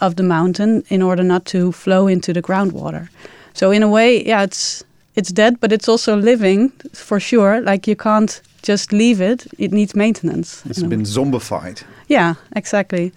of 0.00 0.16
the 0.16 0.22
mountain 0.22 0.84
in 0.88 1.02
order 1.02 1.22
not 1.22 1.44
to 1.44 1.72
flow 1.72 2.08
into 2.08 2.32
the 2.32 2.42
groundwater. 2.42 3.08
So 3.54 3.70
in 3.70 3.82
a 3.82 3.88
way, 3.88 4.24
yeah, 4.26 4.42
it's 4.42 4.84
it's 5.14 5.32
dead, 5.32 5.60
but 5.60 5.72
it's 5.72 5.88
also 5.88 6.16
living 6.16 6.70
for 6.92 7.20
sure. 7.20 7.60
Like 7.60 7.86
you 7.86 7.96
can't 7.96 8.40
just 8.62 8.92
leave 8.92 9.20
it; 9.20 9.46
it 9.58 9.72
needs 9.72 9.94
maintenance. 9.94 10.62
It's 10.66 10.82
been 10.82 11.04
zombified. 11.04 11.82
Yeah, 12.08 12.34
exactly. 12.56 13.12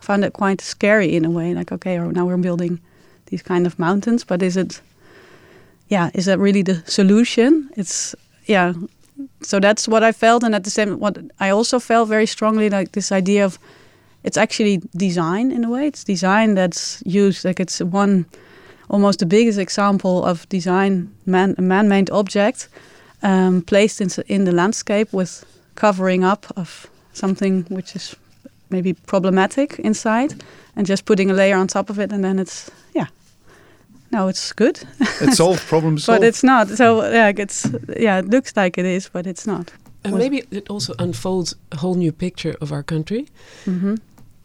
I 0.00 0.04
found 0.04 0.24
it 0.24 0.32
quite 0.32 0.60
scary 0.60 1.14
in 1.16 1.24
a 1.24 1.30
way. 1.30 1.54
Like, 1.54 1.72
okay, 1.72 1.98
now 1.98 2.26
we're 2.26 2.36
building 2.36 2.80
these 3.26 3.42
kind 3.42 3.66
of 3.66 3.78
mountains, 3.78 4.24
but 4.24 4.42
is 4.42 4.56
it? 4.56 4.80
Yeah, 5.88 6.10
is 6.14 6.24
that 6.24 6.38
really 6.38 6.62
the 6.62 6.82
solution? 6.86 7.70
It's 7.76 8.14
yeah. 8.46 8.72
So 9.46 9.60
that's 9.60 9.86
what 9.86 10.02
I 10.02 10.12
felt, 10.12 10.42
and 10.42 10.54
at 10.54 10.64
the 10.64 10.70
same, 10.70 10.98
what 10.98 11.18
I 11.38 11.50
also 11.50 11.78
felt 11.78 12.08
very 12.08 12.26
strongly, 12.26 12.68
like 12.68 12.92
this 12.92 13.12
idea 13.12 13.44
of 13.44 13.58
it's 14.24 14.36
actually 14.36 14.82
design 14.96 15.52
in 15.52 15.64
a 15.64 15.70
way. 15.70 15.86
It's 15.86 16.02
design 16.02 16.54
that's 16.56 17.00
used 17.06 17.44
like 17.44 17.60
it's 17.60 17.80
one 17.80 18.26
almost 18.88 19.20
the 19.20 19.26
biggest 19.26 19.58
example 19.58 20.24
of 20.24 20.48
design 20.48 21.14
man 21.26 21.54
a 21.58 21.62
man-made 21.62 22.10
object 22.10 22.68
um, 23.22 23.62
placed 23.62 24.00
in 24.00 24.08
in 24.26 24.44
the 24.44 24.52
landscape 24.52 25.12
with 25.12 25.44
covering 25.74 26.24
up 26.24 26.46
of 26.56 26.86
something 27.12 27.64
which 27.68 27.96
is 27.96 28.16
maybe 28.70 28.94
problematic 29.06 29.78
inside 29.78 30.34
and 30.76 30.88
just 30.88 31.04
putting 31.04 31.30
a 31.30 31.34
layer 31.34 31.56
on 31.56 31.66
top 31.66 31.90
of 31.90 31.98
it 31.98 32.12
and 32.12 32.22
then 32.24 32.38
it's 32.38 32.70
yeah 32.94 33.06
no 34.10 34.28
it's 34.28 34.52
good 34.52 34.80
it 35.20 35.34
solves 35.40 35.64
problems 35.64 36.06
but 36.06 36.22
it's 36.22 36.42
not 36.42 36.68
so 36.68 37.04
yeah 37.10 37.32
it's 37.36 37.66
yeah 37.98 38.18
it 38.18 38.28
looks 38.28 38.56
like 38.56 38.78
it 38.78 38.84
is 38.84 39.08
but 39.12 39.26
it's 39.26 39.46
not 39.46 39.72
and 40.04 40.16
maybe 40.16 40.44
it 40.50 40.70
also 40.70 40.94
unfolds 40.98 41.56
a 41.72 41.76
whole 41.78 41.96
new 41.96 42.12
picture 42.12 42.54
of 42.60 42.70
our 42.70 42.82
country 42.82 43.26
mm 43.66 43.80
-hmm 43.80 43.96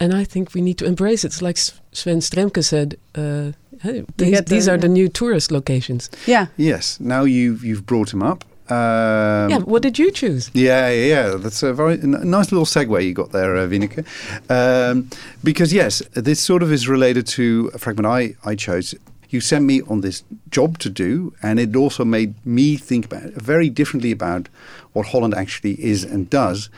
and 0.02 0.12
I 0.12 0.24
think 0.24 0.52
we 0.52 0.60
need 0.60 0.78
to 0.78 0.84
embrace 0.84 1.22
it. 1.22 1.28
It's 1.28 1.42
like 1.42 1.56
Sven 1.56 2.18
Stremke 2.18 2.64
said, 2.64 2.98
uh, 3.14 3.52
hey, 3.80 4.04
these, 4.16 4.42
these 4.42 4.68
are 4.68 4.76
the 4.76 4.88
new 4.88 5.08
tourist 5.08 5.52
locations. 5.52 6.10
Yeah. 6.26 6.46
Yes. 6.56 6.98
Now 6.98 7.22
you've 7.22 7.64
you've 7.64 7.86
brought 7.86 8.12
him 8.12 8.20
up. 8.20 8.44
Um, 8.68 9.50
yeah. 9.50 9.58
What 9.58 9.82
did 9.82 9.98
you 9.98 10.10
choose? 10.10 10.50
Yeah, 10.54 10.90
yeah. 10.90 11.36
That's 11.36 11.62
a 11.62 11.72
very 11.72 11.98
nice 11.98 12.50
little 12.50 12.66
segue 12.66 13.04
you 13.04 13.12
got 13.12 13.30
there, 13.30 13.56
uh, 13.56 13.68
Wieneke. 13.68 14.04
Um, 14.50 15.08
because 15.44 15.72
yes, 15.72 16.02
this 16.14 16.40
sort 16.40 16.64
of 16.64 16.72
is 16.72 16.88
related 16.88 17.26
to 17.28 17.70
a 17.72 17.78
fragment 17.78 18.06
I 18.06 18.34
I 18.44 18.56
chose. 18.56 18.96
You 19.32 19.40
sent 19.40 19.64
me 19.64 19.80
on 19.88 20.02
this 20.02 20.24
job 20.50 20.78
to 20.80 20.90
do, 20.90 21.32
and 21.42 21.58
it 21.58 21.74
also 21.74 22.04
made 22.04 22.34
me 22.44 22.76
think 22.76 23.06
about 23.06 23.32
very 23.32 23.70
differently 23.70 24.12
about 24.12 24.48
what 24.92 25.06
Holland 25.06 25.34
actually 25.34 25.82
is 25.82 26.04
and 26.04 26.28
does. 26.28 26.68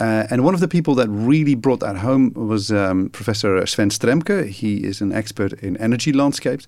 Uh, 0.00 0.26
and 0.28 0.44
one 0.44 0.52
of 0.52 0.60
the 0.60 0.68
people 0.68 0.96
that 0.96 1.08
really 1.08 1.54
brought 1.54 1.80
that 1.80 1.98
home 1.98 2.32
was 2.34 2.72
um, 2.72 3.08
Professor 3.10 3.64
Sven 3.66 3.90
Stremke. 3.90 4.48
He 4.48 4.84
is 4.84 5.00
an 5.00 5.12
expert 5.12 5.52
in 5.62 5.76
energy 5.76 6.12
landscapes. 6.12 6.66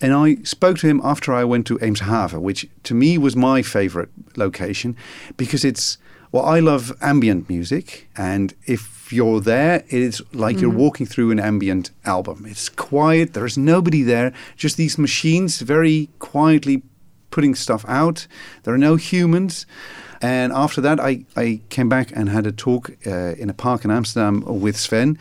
And 0.00 0.14
I 0.14 0.36
spoke 0.44 0.78
to 0.78 0.86
him 0.86 1.00
after 1.02 1.34
I 1.34 1.44
went 1.44 1.66
to 1.66 1.78
Eemshaven, 1.78 2.40
which 2.40 2.66
to 2.84 2.94
me 2.94 3.18
was 3.18 3.34
my 3.34 3.62
favorite 3.62 4.10
location 4.36 4.96
because 5.36 5.64
it's, 5.64 5.98
well, 6.30 6.44
I 6.46 6.60
love 6.60 6.92
ambient 7.02 7.48
music. 7.48 8.08
And 8.16 8.54
if 8.66 9.01
you're 9.12 9.40
there, 9.40 9.84
it 9.88 9.92
is 9.92 10.22
like 10.32 10.56
mm-hmm. 10.56 10.62
you're 10.62 10.74
walking 10.74 11.06
through 11.06 11.30
an 11.30 11.40
ambient 11.40 11.90
album. 12.04 12.44
It's 12.46 12.68
quiet, 12.68 13.34
there's 13.34 13.58
nobody 13.58 14.02
there, 14.02 14.32
just 14.56 14.76
these 14.76 14.98
machines 14.98 15.60
very 15.60 16.08
quietly 16.18 16.82
putting 17.30 17.54
stuff 17.54 17.84
out. 17.88 18.26
There 18.62 18.74
are 18.74 18.78
no 18.78 18.96
humans. 18.96 19.66
And 20.20 20.52
after 20.52 20.80
that, 20.82 21.00
I, 21.00 21.24
I 21.36 21.60
came 21.68 21.88
back 21.88 22.12
and 22.14 22.28
had 22.28 22.46
a 22.46 22.52
talk 22.52 22.90
uh, 23.06 23.34
in 23.34 23.50
a 23.50 23.54
park 23.54 23.84
in 23.84 23.90
Amsterdam 23.90 24.44
with 24.46 24.76
Sven. 24.76 25.18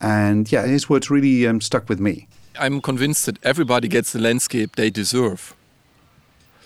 And 0.00 0.50
yeah, 0.52 0.64
his 0.66 0.88
words 0.88 1.10
really 1.10 1.46
um, 1.46 1.60
stuck 1.60 1.88
with 1.88 1.98
me. 1.98 2.28
I'm 2.56 2.80
convinced 2.80 3.26
that 3.26 3.44
everybody 3.44 3.88
gets 3.88 4.12
the 4.12 4.20
landscape 4.20 4.76
they 4.76 4.90
deserve. 4.90 5.54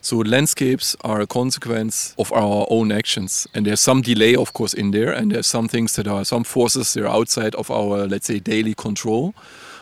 So 0.00 0.18
landscapes 0.18 0.96
are 1.02 1.20
a 1.20 1.26
consequence 1.26 2.14
of 2.18 2.32
our 2.32 2.66
own 2.70 2.92
actions, 2.92 3.46
and 3.54 3.66
there's 3.66 3.80
some 3.80 4.00
delay, 4.00 4.36
of 4.36 4.52
course, 4.52 4.72
in 4.72 4.92
there, 4.92 5.12
and 5.12 5.32
there's 5.32 5.46
some 5.46 5.68
things 5.68 5.96
that 5.96 6.06
are 6.06 6.24
some 6.24 6.44
forces 6.44 6.94
that 6.94 7.04
are 7.04 7.14
outside 7.16 7.54
of 7.56 7.70
our, 7.70 8.06
let's 8.06 8.26
say, 8.26 8.38
daily 8.38 8.74
control. 8.74 9.34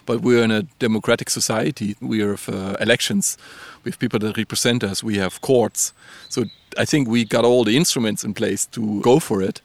But 0.06 0.22
we're 0.22 0.42
in 0.42 0.52
a 0.52 0.62
democratic 0.78 1.30
society. 1.30 1.96
We 2.00 2.20
have 2.20 2.48
uh, 2.48 2.76
elections, 2.80 3.36
we 3.84 3.90
have 3.90 3.98
people 3.98 4.18
that 4.20 4.36
represent 4.36 4.84
us, 4.84 5.02
we 5.02 5.18
have 5.18 5.40
courts. 5.40 5.92
So 6.28 6.44
I 6.78 6.84
think 6.84 7.08
we 7.08 7.24
got 7.24 7.44
all 7.44 7.64
the 7.64 7.76
instruments 7.76 8.24
in 8.24 8.32
place 8.32 8.66
to 8.66 9.00
go 9.02 9.18
for 9.18 9.42
it. 9.42 9.60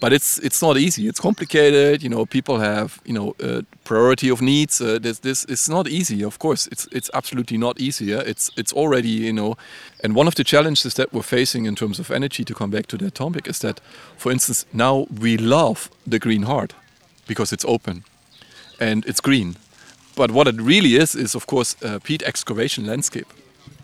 But 0.00 0.12
it's 0.12 0.38
it's 0.38 0.62
not 0.62 0.76
easy. 0.76 1.06
It's 1.06 1.20
complicated. 1.20 2.02
You 2.02 2.08
know, 2.08 2.26
people 2.26 2.58
have 2.58 3.00
you 3.04 3.12
know 3.12 3.34
priority 3.84 4.30
of 4.30 4.40
needs. 4.40 4.80
Uh, 4.80 4.98
this 4.98 5.18
this 5.18 5.44
is 5.44 5.68
not 5.68 5.86
easy. 5.86 6.24
Of 6.24 6.38
course, 6.38 6.66
it's 6.72 6.88
it's 6.90 7.10
absolutely 7.12 7.58
not 7.58 7.80
easy. 7.80 8.06
Yeah? 8.06 8.22
It's 8.26 8.50
it's 8.56 8.72
already 8.72 9.08
you 9.08 9.32
know, 9.32 9.56
and 10.02 10.16
one 10.16 10.26
of 10.26 10.34
the 10.34 10.44
challenges 10.44 10.94
that 10.94 11.12
we're 11.12 11.22
facing 11.22 11.66
in 11.66 11.74
terms 11.74 11.98
of 11.98 12.10
energy 12.10 12.44
to 12.44 12.54
come 12.54 12.70
back 12.70 12.86
to 12.86 12.96
that 12.96 13.14
topic 13.14 13.46
is 13.46 13.58
that, 13.58 13.80
for 14.16 14.32
instance, 14.32 14.66
now 14.72 15.06
we 15.20 15.36
love 15.36 15.90
the 16.06 16.18
green 16.18 16.42
heart 16.42 16.74
because 17.26 17.52
it's 17.52 17.64
open, 17.64 18.04
and 18.80 19.04
it's 19.06 19.20
green, 19.20 19.56
but 20.16 20.30
what 20.30 20.48
it 20.48 20.60
really 20.60 20.96
is 20.96 21.14
is 21.14 21.34
of 21.34 21.46
course 21.46 21.76
a 21.82 22.00
peat 22.00 22.22
excavation 22.22 22.86
landscape. 22.86 23.26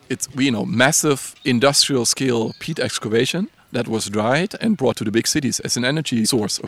It's 0.08 0.28
you 0.34 0.50
know 0.50 0.64
massive 0.64 1.34
industrial 1.44 2.06
scale 2.06 2.52
peat 2.58 2.78
excavation 2.78 3.48
that 3.76 3.88
was 3.88 4.08
dried 4.08 4.54
and 4.60 4.76
brought 4.76 4.96
to 4.96 5.04
the 5.04 5.10
big 5.10 5.26
cities 5.26 5.60
as 5.60 5.76
an 5.76 5.84
energy 5.84 6.24
source. 6.24 6.60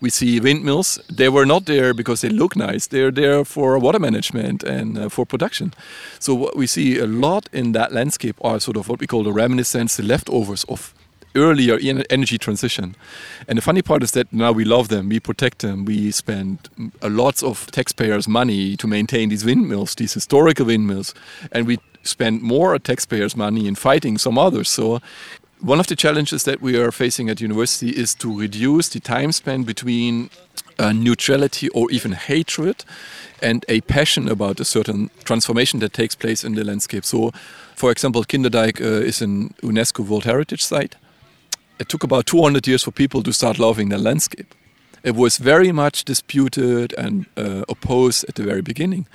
We 0.00 0.10
see 0.10 0.40
windmills. 0.40 0.98
They 1.08 1.28
were 1.28 1.46
not 1.46 1.64
there 1.64 1.94
because 1.94 2.20
they 2.20 2.28
look 2.30 2.56
nice. 2.56 2.88
They're 2.88 3.12
there 3.12 3.44
for 3.44 3.78
water 3.78 4.00
management 4.00 4.64
and 4.64 4.98
uh, 4.98 5.08
for 5.08 5.24
production. 5.26 5.72
So 6.18 6.34
what 6.34 6.56
we 6.56 6.66
see 6.66 6.98
a 6.98 7.06
lot 7.06 7.48
in 7.52 7.72
that 7.72 7.92
landscape 7.92 8.36
are 8.40 8.60
sort 8.60 8.76
of 8.76 8.88
what 8.88 9.00
we 9.00 9.06
call 9.06 9.22
the 9.22 9.32
reminiscence, 9.32 9.96
the 9.96 10.02
leftovers 10.02 10.64
of 10.64 10.94
earlier 11.34 11.78
energy 12.10 12.38
transition. 12.38 12.96
And 13.46 13.58
the 13.58 13.62
funny 13.62 13.82
part 13.82 14.02
is 14.02 14.10
that 14.12 14.32
now 14.32 14.52
we 14.52 14.64
love 14.64 14.88
them, 14.88 15.08
we 15.08 15.20
protect 15.20 15.58
them, 15.60 15.84
we 15.84 16.10
spend 16.10 16.68
lots 17.02 17.42
of 17.42 17.70
taxpayers' 17.70 18.28
money 18.28 18.76
to 18.76 18.86
maintain 18.86 19.28
these 19.28 19.44
windmills, 19.44 19.94
these 19.94 20.14
historical 20.14 20.66
windmills, 20.66 21.14
and 21.52 21.66
we 21.66 21.78
spend 22.02 22.42
more 22.42 22.78
taxpayers' 22.78 23.36
money 23.36 23.66
in 23.66 23.74
fighting 23.74 24.18
some 24.18 24.38
others. 24.38 24.68
So 24.68 25.00
one 25.60 25.80
of 25.80 25.86
the 25.86 25.96
challenges 25.96 26.44
that 26.44 26.60
we 26.60 26.76
are 26.76 26.92
facing 26.92 27.28
at 27.28 27.40
university 27.40 27.90
is 27.90 28.14
to 28.14 28.38
reduce 28.38 28.88
the 28.88 29.00
time 29.00 29.32
span 29.32 29.64
between 29.64 30.30
uh, 30.78 30.92
neutrality 30.92 31.68
or 31.70 31.90
even 31.90 32.12
hatred 32.12 32.84
and 33.42 33.64
a 33.68 33.80
passion 33.82 34.28
about 34.28 34.60
a 34.60 34.64
certain 34.64 35.10
transformation 35.24 35.80
that 35.80 35.92
takes 35.92 36.14
place 36.14 36.44
in 36.44 36.54
the 36.54 36.64
landscape. 36.64 37.04
So, 37.04 37.32
for 37.74 37.90
example, 37.90 38.24
Kinderdijk 38.24 38.80
uh, 38.80 39.06
is 39.06 39.20
an 39.20 39.54
UNESCO 39.62 40.06
World 40.06 40.24
Heritage 40.24 40.62
Site. 40.62 40.96
It 41.78 41.88
took 41.88 42.04
about 42.04 42.26
200 42.26 42.66
years 42.66 42.84
for 42.84 42.90
people 42.90 43.22
to 43.22 43.32
start 43.32 43.58
loving 43.58 43.88
the 43.88 43.98
landscape. 43.98 44.54
It 45.02 45.14
was 45.14 45.38
very 45.38 45.72
much 45.72 46.04
disputed 46.04 46.92
and 46.98 47.26
uh, 47.36 47.64
opposed 47.68 48.24
at 48.28 48.34
the 48.34 48.42
very 48.42 48.62
beginning 48.62 49.06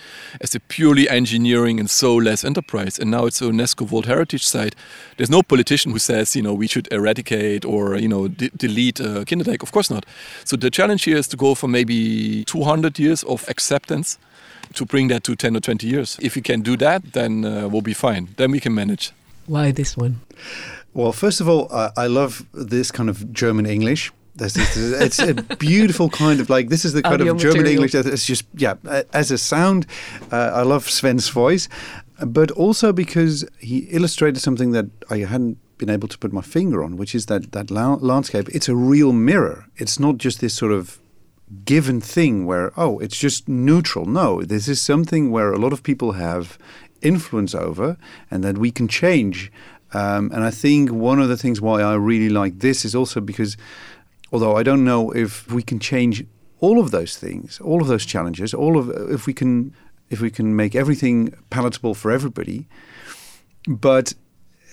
as 0.42 0.56
a 0.56 0.60
purely 0.60 1.10
engineering 1.10 1.80
and 1.80 1.90
so 1.90 2.16
less 2.16 2.44
enterprise. 2.44 3.00
And 3.00 3.12
now 3.12 3.26
it's 3.26 3.42
a 3.42 3.46
UNESCO 3.46 3.90
World 3.90 4.06
Heritage 4.06 4.46
Site. 4.46 4.76
There's 5.18 5.30
no 5.30 5.44
politician 5.44 5.92
who 5.92 6.00
says, 6.00 6.36
you 6.36 6.42
know, 6.42 6.54
we 6.54 6.68
should 6.68 6.88
eradicate 6.92 7.66
or, 7.66 7.98
you 7.98 8.08
know, 8.08 8.28
delete 8.28 9.02
uh, 9.02 9.26
Kinderdijk. 9.26 9.62
Of 9.62 9.72
course 9.72 9.90
not. 9.90 10.06
So 10.46 10.56
the 10.56 10.70
challenge 10.70 11.04
here 11.04 11.18
is 11.18 11.28
to 11.28 11.38
go 11.38 11.56
from 11.56 11.72
maybe 11.72 12.44
200 12.46 13.00
years 13.00 13.24
of 13.24 13.48
acceptance 13.50 14.18
to 14.74 14.86
bring 14.86 15.10
that 15.10 15.24
to 15.24 15.36
10 15.36 15.56
or 15.56 15.60
20 15.60 15.88
years. 15.88 16.18
If 16.22 16.36
we 16.36 16.42
can 16.42 16.62
do 16.62 16.78
that, 16.78 17.14
then 17.14 17.46
uh, 17.46 17.68
we'll 17.68 17.82
be 17.82 17.94
fine. 17.94 18.30
Then 18.38 18.52
we 18.52 18.60
can 18.60 18.74
manage. 18.74 19.12
Why 19.46 19.72
this 19.72 19.98
one? 19.98 20.22
Well, 20.94 21.12
first 21.12 21.42
of 21.42 21.50
all, 21.50 21.68
uh, 21.72 21.92
I 21.98 22.08
love 22.08 22.46
this 22.54 22.92
kind 22.92 23.10
of 23.10 23.34
German 23.34 23.66
English 23.66 24.12
this 24.36 24.56
is, 24.58 24.94
it's 24.94 25.20
a 25.20 25.34
beautiful 25.58 26.10
kind 26.10 26.40
of 26.40 26.50
like 26.50 26.70
this 26.70 26.86
is 26.86 26.94
the 26.94 27.04
kind 27.04 27.22
Audio 27.22 27.34
of 27.34 27.40
German 27.40 27.64
material. 27.64 27.84
English 27.84 27.92
that 27.92 28.06
it's 28.06 28.26
just 28.26 28.46
yeah 28.56 28.76
as 29.14 29.32
a 29.32 29.38
sound. 29.38 29.86
Uh, 30.32 30.52
I 30.54 30.64
love 30.64 30.90
Sven's 30.90 31.30
voice, 31.30 31.70
but 32.26 32.50
also 32.52 32.92
because 32.92 33.46
he 33.60 33.80
illustrated 33.92 34.40
something 34.40 34.72
that 34.72 34.88
I 35.10 35.20
hadn't 35.20 35.58
been 35.78 35.90
able 35.90 36.08
to 36.08 36.18
put 36.18 36.34
my 36.34 36.42
finger 36.42 36.84
on, 36.84 36.98
which 36.98 37.14
is 37.14 37.28
that 37.28 37.52
that 37.52 37.70
la- 37.70 38.00
landscape. 38.02 38.50
It's 38.50 38.68
a 38.68 38.76
real 38.76 39.14
mirror. 39.14 39.68
It's 39.76 40.00
not 40.00 40.18
just 40.18 40.40
this 40.40 40.54
sort 40.54 40.72
of 40.72 41.00
given 41.66 42.02
thing 42.02 42.48
where 42.48 42.72
oh 42.76 42.98
it's 43.00 43.20
just 43.20 43.48
neutral. 43.48 44.06
No, 44.06 44.42
this 44.42 44.68
is 44.68 44.82
something 44.82 45.30
where 45.30 45.54
a 45.54 45.60
lot 45.60 45.74
of 45.74 45.84
people 45.84 46.14
have 46.14 46.58
influence 47.02 47.54
over, 47.54 47.98
and 48.32 48.44
that 48.44 48.58
we 48.58 48.72
can 48.72 48.88
change. 48.88 49.52
Um, 49.96 50.32
and 50.34 50.44
I 50.44 50.50
think 50.50 50.92
one 50.92 51.20
of 51.20 51.30
the 51.30 51.38
things 51.38 51.62
why 51.62 51.82
I 51.84 51.94
really 51.94 52.30
like 52.30 52.60
this 52.60 52.84
is 52.84 52.96
also 52.96 53.22
because 53.22 53.58
Although 54.34 54.58
I 54.58 54.64
don't 54.64 54.84
know 54.84 55.12
if 55.12 55.50
we 55.52 55.62
can 55.62 55.80
change 55.80 56.26
all 56.60 56.80
of 56.80 56.90
those 56.90 57.16
things, 57.16 57.60
all 57.62 57.82
of 57.82 57.88
those 57.88 58.04
challenges, 58.04 58.52
all 58.54 58.78
of 58.80 58.90
if 59.12 59.28
we 59.28 59.34
can 59.34 59.76
if 60.10 60.22
we 60.22 60.32
can 60.32 60.56
make 60.56 60.76
everything 60.76 61.34
palatable 61.52 61.94
for 61.94 62.12
everybody. 62.12 62.68
But 63.68 64.14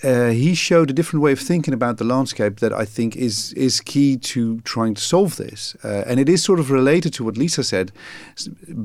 uh, 0.03 0.29
he 0.29 0.55
showed 0.55 0.89
a 0.89 0.93
different 0.93 1.21
way 1.21 1.31
of 1.31 1.39
thinking 1.39 1.75
about 1.75 1.97
the 1.97 2.03
landscape 2.03 2.59
that 2.59 2.73
I 2.73 2.85
think 2.85 3.15
is 3.15 3.53
is 3.53 3.81
key 3.81 4.17
to 4.17 4.61
trying 4.61 4.95
to 4.95 5.01
solve 5.01 5.35
this, 5.35 5.75
uh, 5.83 6.05
and 6.07 6.19
it 6.19 6.27
is 6.27 6.43
sort 6.43 6.59
of 6.59 6.71
related 6.71 7.13
to 7.13 7.23
what 7.23 7.37
Lisa 7.37 7.63
said, 7.63 7.91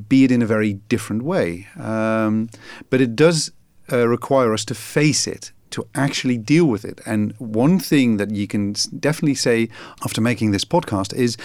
be 0.08 0.24
it 0.24 0.30
in 0.30 0.42
a 0.42 0.46
very 0.46 0.74
different 0.88 1.22
way. 1.22 1.68
Um, 1.78 2.50
but 2.90 3.00
it 3.00 3.16
does 3.16 3.50
uh, 3.90 4.06
require 4.06 4.52
us 4.52 4.64
to 4.66 4.74
face 4.74 5.26
it 5.26 5.52
to 5.70 5.86
actually 5.94 6.38
deal 6.38 6.66
with 6.66 6.84
it. 6.84 7.00
And 7.06 7.34
one 7.38 7.78
thing 7.78 8.16
that 8.18 8.30
you 8.30 8.46
can 8.46 8.74
definitely 8.98 9.34
say 9.34 9.68
after 10.04 10.20
making 10.20 10.50
this 10.50 10.64
podcast 10.64 11.14
is 11.14 11.36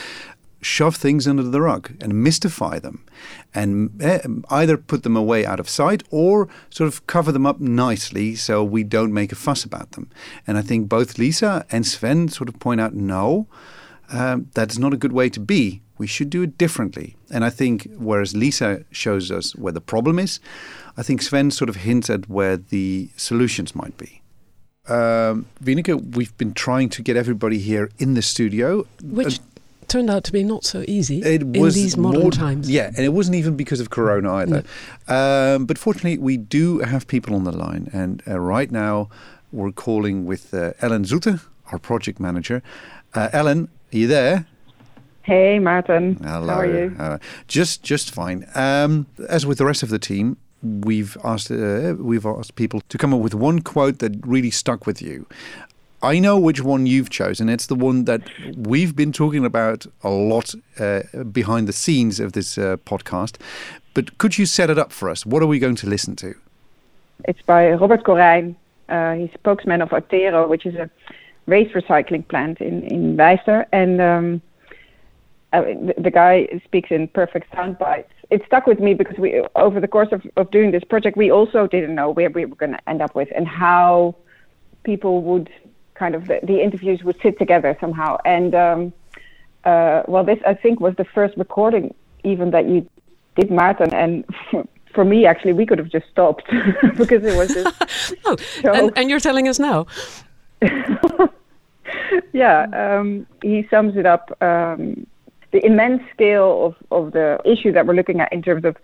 shove 0.61 0.95
things 0.95 1.27
under 1.27 1.41
the 1.41 1.61
rug 1.61 1.91
and 2.01 2.23
mystify 2.23 2.77
them 2.77 3.03
and 3.53 3.99
eh, 4.01 4.19
either 4.49 4.77
put 4.77 5.03
them 5.03 5.15
away 5.15 5.45
out 5.45 5.59
of 5.59 5.67
sight 5.67 6.03
or 6.11 6.47
sort 6.69 6.87
of 6.87 7.05
cover 7.07 7.31
them 7.31 7.47
up 7.47 7.59
nicely 7.59 8.35
so 8.35 8.63
we 8.63 8.83
don't 8.83 9.13
make 9.13 9.31
a 9.31 9.35
fuss 9.35 9.63
about 9.63 9.91
them. 9.93 10.09
And 10.45 10.57
I 10.57 10.61
think 10.61 10.87
both 10.87 11.17
Lisa 11.17 11.65
and 11.71 11.85
Sven 11.85 12.27
sort 12.29 12.47
of 12.47 12.59
point 12.59 12.79
out 12.79 12.93
no, 12.93 13.47
um, 14.11 14.49
that's 14.53 14.77
not 14.77 14.93
a 14.93 14.97
good 14.97 15.13
way 15.13 15.29
to 15.29 15.39
be. 15.39 15.81
We 16.01 16.07
should 16.07 16.31
do 16.31 16.41
it 16.41 16.57
differently. 16.57 17.15
And 17.29 17.45
I 17.45 17.51
think 17.51 17.87
whereas 18.09 18.35
Lisa 18.35 18.83
shows 18.89 19.29
us 19.29 19.55
where 19.55 19.71
the 19.71 19.85
problem 19.93 20.17
is, 20.17 20.39
I 20.97 21.03
think 21.03 21.21
Sven 21.21 21.51
sort 21.51 21.69
of 21.69 21.75
hints 21.75 22.09
at 22.09 22.27
where 22.27 22.57
the 22.57 23.09
solutions 23.17 23.75
might 23.75 23.95
be. 23.97 24.11
Um, 24.87 25.45
we've 25.63 26.35
been 26.37 26.53
trying 26.55 26.89
to 26.89 27.03
get 27.03 27.15
everybody 27.17 27.59
here 27.59 27.91
in 27.99 28.15
the 28.15 28.23
studio. 28.23 28.87
Which 29.03 29.37
uh, 29.37 29.43
turned 29.87 30.09
out 30.09 30.23
to 30.23 30.31
be 30.31 30.43
not 30.43 30.63
so 30.63 30.83
easy 30.87 31.21
it 31.21 31.43
was 31.45 31.77
in 31.77 31.83
these 31.83 31.97
modern 31.97 32.21
more, 32.21 32.31
times. 32.31 32.67
Yeah, 32.67 32.87
and 32.87 33.05
it 33.05 33.13
wasn't 33.13 33.35
even 33.35 33.55
because 33.55 33.79
of 33.79 33.91
Corona 33.91 34.33
either. 34.41 34.63
No. 35.07 35.55
Um, 35.55 35.65
but 35.67 35.77
fortunately, 35.77 36.17
we 36.17 36.35
do 36.37 36.79
have 36.79 37.05
people 37.05 37.35
on 37.35 37.43
the 37.43 37.55
line. 37.65 37.91
And 37.93 38.23
uh, 38.27 38.39
right 38.39 38.71
now, 38.71 39.09
we're 39.51 39.71
calling 39.71 40.25
with 40.25 40.51
uh, 40.51 40.73
Ellen 40.81 41.03
Zoete, 41.05 41.39
our 41.71 41.77
project 41.77 42.19
manager. 42.19 42.63
Uh, 43.13 43.29
Ellen, 43.31 43.69
are 43.93 43.97
you 43.97 44.07
there? 44.07 44.47
Hey, 45.23 45.59
Martin. 45.59 46.15
Hello. 46.23 46.47
How 46.47 46.59
are 46.59 46.65
you? 46.65 46.95
Uh, 46.97 47.17
just, 47.47 47.83
just 47.83 48.11
fine. 48.11 48.47
Um, 48.55 49.05
as 49.29 49.45
with 49.45 49.59
the 49.59 49.65
rest 49.65 49.83
of 49.83 49.89
the 49.89 49.99
team, 49.99 50.37
we've 50.63 51.17
asked 51.23 51.51
uh, 51.51 51.95
we've 51.97 52.25
asked 52.25 52.55
people 52.55 52.81
to 52.89 52.97
come 52.97 53.13
up 53.13 53.19
with 53.19 53.33
one 53.33 53.61
quote 53.61 53.99
that 53.99 54.13
really 54.25 54.51
stuck 54.51 54.85
with 54.85 55.01
you. 55.01 55.25
I 56.03 56.19
know 56.19 56.39
which 56.39 56.61
one 56.61 56.87
you've 56.87 57.11
chosen. 57.11 57.47
It's 57.47 57.67
the 57.67 57.75
one 57.75 58.05
that 58.05 58.21
we've 58.55 58.95
been 58.95 59.11
talking 59.11 59.45
about 59.45 59.85
a 60.03 60.09
lot 60.09 60.55
uh, 60.79 61.01
behind 61.31 61.67
the 61.67 61.73
scenes 61.73 62.19
of 62.19 62.33
this 62.33 62.57
uh, 62.57 62.77
podcast. 62.85 63.37
But 63.93 64.17
could 64.17 64.37
you 64.39 64.47
set 64.47 64.71
it 64.71 64.79
up 64.79 64.91
for 64.91 65.09
us? 65.09 65.25
What 65.25 65.43
are 65.43 65.47
we 65.47 65.59
going 65.59 65.75
to 65.75 65.87
listen 65.87 66.15
to? 66.17 66.33
It's 67.25 67.41
by 67.43 67.71
Robert 67.73 68.03
Corijn. 68.03 68.55
Uh, 68.89 69.13
he's 69.13 69.31
spokesman 69.33 69.81
of 69.81 69.89
Attero, 69.89 70.49
which 70.49 70.65
is 70.65 70.73
a 70.75 70.89
waste 71.45 71.75
recycling 71.75 72.27
plant 72.27 72.59
in 72.61 72.81
in 72.83 73.15
Wijster, 73.15 73.65
and 73.71 74.01
um, 74.01 74.41
uh, 75.53 75.61
the, 75.61 75.93
the 75.97 76.11
guy 76.11 76.47
speaks 76.63 76.91
in 76.91 77.07
perfect 77.07 77.53
sound 77.53 77.77
bites. 77.77 78.13
It 78.29 78.41
stuck 78.45 78.65
with 78.65 78.79
me 78.79 78.93
because 78.93 79.17
we 79.17 79.43
over 79.55 79.79
the 79.79 79.87
course 79.87 80.09
of, 80.11 80.25
of 80.37 80.51
doing 80.51 80.71
this 80.71 80.83
project 80.83 81.17
we 81.17 81.31
also 81.31 81.67
didn't 81.67 81.95
know 81.95 82.11
where 82.11 82.29
we 82.29 82.45
were 82.45 82.55
going 82.55 82.71
to 82.71 82.89
end 82.89 83.01
up 83.01 83.13
with 83.15 83.29
and 83.35 83.47
how 83.47 84.15
people 84.83 85.21
would 85.21 85.49
kind 85.95 86.15
of 86.15 86.27
the, 86.27 86.39
the 86.43 86.61
interviews 86.61 87.03
would 87.03 87.17
sit 87.21 87.37
together 87.37 87.77
somehow. 87.81 88.17
And 88.23 88.55
um, 88.55 88.93
uh, 89.63 90.03
well 90.07 90.23
this 90.23 90.39
i 90.45 90.53
think 90.53 90.79
was 90.79 90.95
the 90.95 91.05
first 91.05 91.37
recording 91.37 91.93
even 92.23 92.51
that 92.51 92.67
you 92.67 92.87
did 93.35 93.51
Martin 93.51 93.93
and 93.93 94.25
for 94.93 95.05
me 95.05 95.25
actually 95.25 95.53
we 95.53 95.65
could 95.65 95.77
have 95.77 95.89
just 95.89 96.07
stopped 96.09 96.43
because 96.97 97.23
it 97.23 97.35
was 97.37 97.53
just 97.53 98.15
oh, 98.25 98.37
and, 98.63 98.91
and, 98.95 99.09
you're 99.09 99.19
telling 99.19 99.47
us 99.47 99.59
now. 99.59 99.85
Yeah 102.33 102.67
um, 102.73 103.25
he 103.41 103.67
sums 103.69 103.95
it 103.97 104.05
up 104.05 104.35
um, 104.41 105.05
the 105.51 105.65
immense 105.65 106.01
scale 106.13 106.65
of, 106.65 106.75
of 106.91 107.13
the 107.13 107.39
issue 107.45 107.71
that 107.71 107.85
we're 107.85 107.93
looking 107.93 108.19
at 108.21 108.31
in 108.31 108.41
terms 108.41 108.65
of 108.65 108.77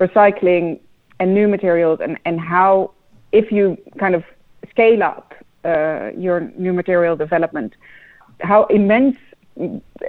recycling 0.00 0.80
and 1.20 1.34
new 1.34 1.48
materials 1.48 2.00
and, 2.02 2.18
and 2.24 2.40
how 2.40 2.92
if 3.32 3.50
you 3.50 3.76
kind 3.98 4.14
of 4.14 4.24
scale 4.70 5.02
up 5.02 5.34
uh, 5.64 6.10
your 6.16 6.52
new 6.56 6.72
material 6.72 7.16
development, 7.16 7.74
how 8.40 8.64
immense 8.64 9.16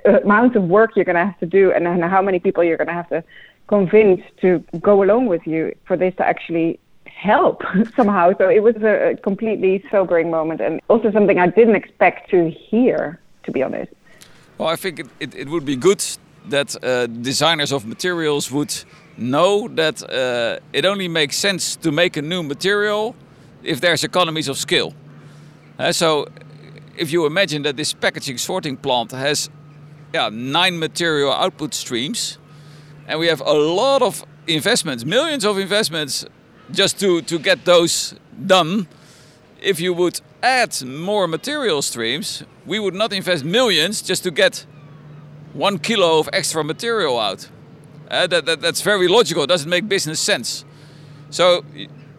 amounts 0.06 0.56
of 0.56 0.64
work 0.64 0.96
you're 0.96 1.06
going 1.06 1.16
to 1.16 1.26
have 1.26 1.40
to 1.40 1.46
do 1.46 1.72
and, 1.72 1.88
and 1.88 2.04
how 2.04 2.22
many 2.22 2.40
people 2.40 2.64
you're 2.64 2.78
going 2.78 2.88
to 2.88 2.94
have 2.94 3.10
to 3.10 3.24
convince 3.68 4.22
to 4.42 4.64
go 4.82 5.04
along 5.04 5.28
with 5.28 5.46
you 5.46 5.76
for 5.86 5.98
this 5.98 6.16
to 6.16 6.26
actually 6.26 6.80
help 7.06 7.62
somehow. 7.96 8.32
So 8.38 8.50
it 8.50 8.64
was 8.64 8.76
a 8.78 9.18
completely 9.24 9.84
sobering 9.92 10.30
moment 10.32 10.62
and 10.62 10.82
also 10.90 11.12
something 11.12 11.40
I 11.40 11.48
didn't 11.48 11.76
expect 11.76 12.30
to 12.32 12.50
hear, 12.50 13.20
to 13.44 13.52
be 13.52 13.64
honest. 13.64 13.92
Well, 14.58 14.68
I 14.68 14.76
think 14.76 15.00
it, 15.00 15.08
it, 15.20 15.36
it 15.36 15.50
would 15.50 15.66
be 15.66 15.76
good 15.76 16.04
that 16.50 16.76
uh, 16.84 17.08
designers 17.08 17.72
of 17.72 17.86
materials 17.86 18.52
would 18.52 18.74
know 19.18 19.68
that 19.70 20.04
uh, 20.04 20.60
it 20.74 20.86
only 20.86 21.08
makes 21.08 21.38
sense 21.38 21.76
to 21.78 21.92
make 21.92 22.18
a 22.18 22.22
new 22.22 22.44
material 22.44 23.16
if 23.64 23.80
there's 23.80 24.04
economies 24.04 24.48
of 24.48 24.58
scale. 24.58 24.94
Uh, 25.80 25.92
so 25.92 26.28
if 26.98 27.12
you 27.12 27.26
imagine 27.26 27.64
that 27.64 27.78
this 27.78 27.94
packaging 27.94 28.38
sorting 28.38 28.78
plant 28.78 29.12
has 29.12 29.50
yeah, 30.14 30.30
nine 30.32 30.78
material 30.78 31.32
output 31.32 31.74
streams, 31.74 32.38
and 33.08 33.20
we 33.20 33.28
have 33.28 33.42
a 33.42 33.54
lot 33.54 34.02
of 34.02 34.24
investments, 34.48 35.04
millions 35.04 35.46
of 35.46 35.58
investments, 35.58 36.26
just 36.72 37.00
to, 37.00 37.22
to 37.22 37.40
get 37.40 37.66
those 37.66 38.16
done. 38.46 38.88
If 39.64 39.80
you 39.80 39.94
would 39.94 40.20
add 40.42 40.84
more 40.84 41.26
material 41.26 41.82
streams, 41.82 42.44
we 42.66 42.80
would 42.80 42.94
not 42.94 43.14
invest 43.14 43.46
millions 43.46 44.02
just 44.02 44.24
to 44.24 44.32
get 44.32 44.66
one 45.54 45.80
kilo 45.80 46.20
of 46.20 46.30
extra 46.34 46.64
material 46.64 47.18
out. 47.18 47.48
Uh, 48.12 48.28
that, 48.28 48.46
that, 48.46 48.60
that's 48.60 48.82
very 48.82 49.08
logical, 49.08 49.44
it 49.44 49.48
doesn't 49.48 49.70
make 49.70 49.88
business 49.88 50.20
sense. 50.20 50.66
So, 51.30 51.64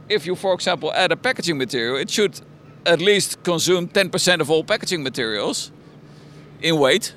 if 0.09 0.26
you, 0.26 0.35
for 0.37 0.54
example, 0.54 0.90
add 0.94 1.12
a 1.12 1.16
packaging 1.16 1.59
material, 1.59 1.96
it 1.96 2.11
should 2.11 2.40
at 2.87 3.00
least 3.00 3.42
consume 3.42 3.88
10% 3.88 4.40
of 4.40 4.50
all 4.50 4.64
packaging 4.64 5.02
materials 5.02 5.70
in 6.62 6.78
weight, 6.78 7.14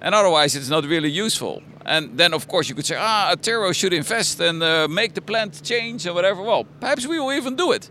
and 0.00 0.14
otherwise 0.14 0.54
it's 0.54 0.68
not 0.68 0.84
really 0.84 1.10
useful. 1.10 1.62
And 1.84 2.16
then, 2.16 2.34
of 2.34 2.46
course, 2.46 2.68
you 2.68 2.74
could 2.74 2.86
say, 2.86 2.96
ah, 2.98 3.34
Attero 3.34 3.74
should 3.74 3.92
invest 3.92 4.40
and 4.40 4.62
uh, 4.62 4.86
make 4.88 5.14
the 5.14 5.22
plant 5.22 5.60
change 5.62 6.06
and 6.06 6.14
whatever. 6.14 6.42
Well, 6.42 6.64
perhaps 6.80 7.06
we 7.06 7.18
will 7.18 7.32
even 7.32 7.56
do 7.56 7.72
it. 7.72 7.90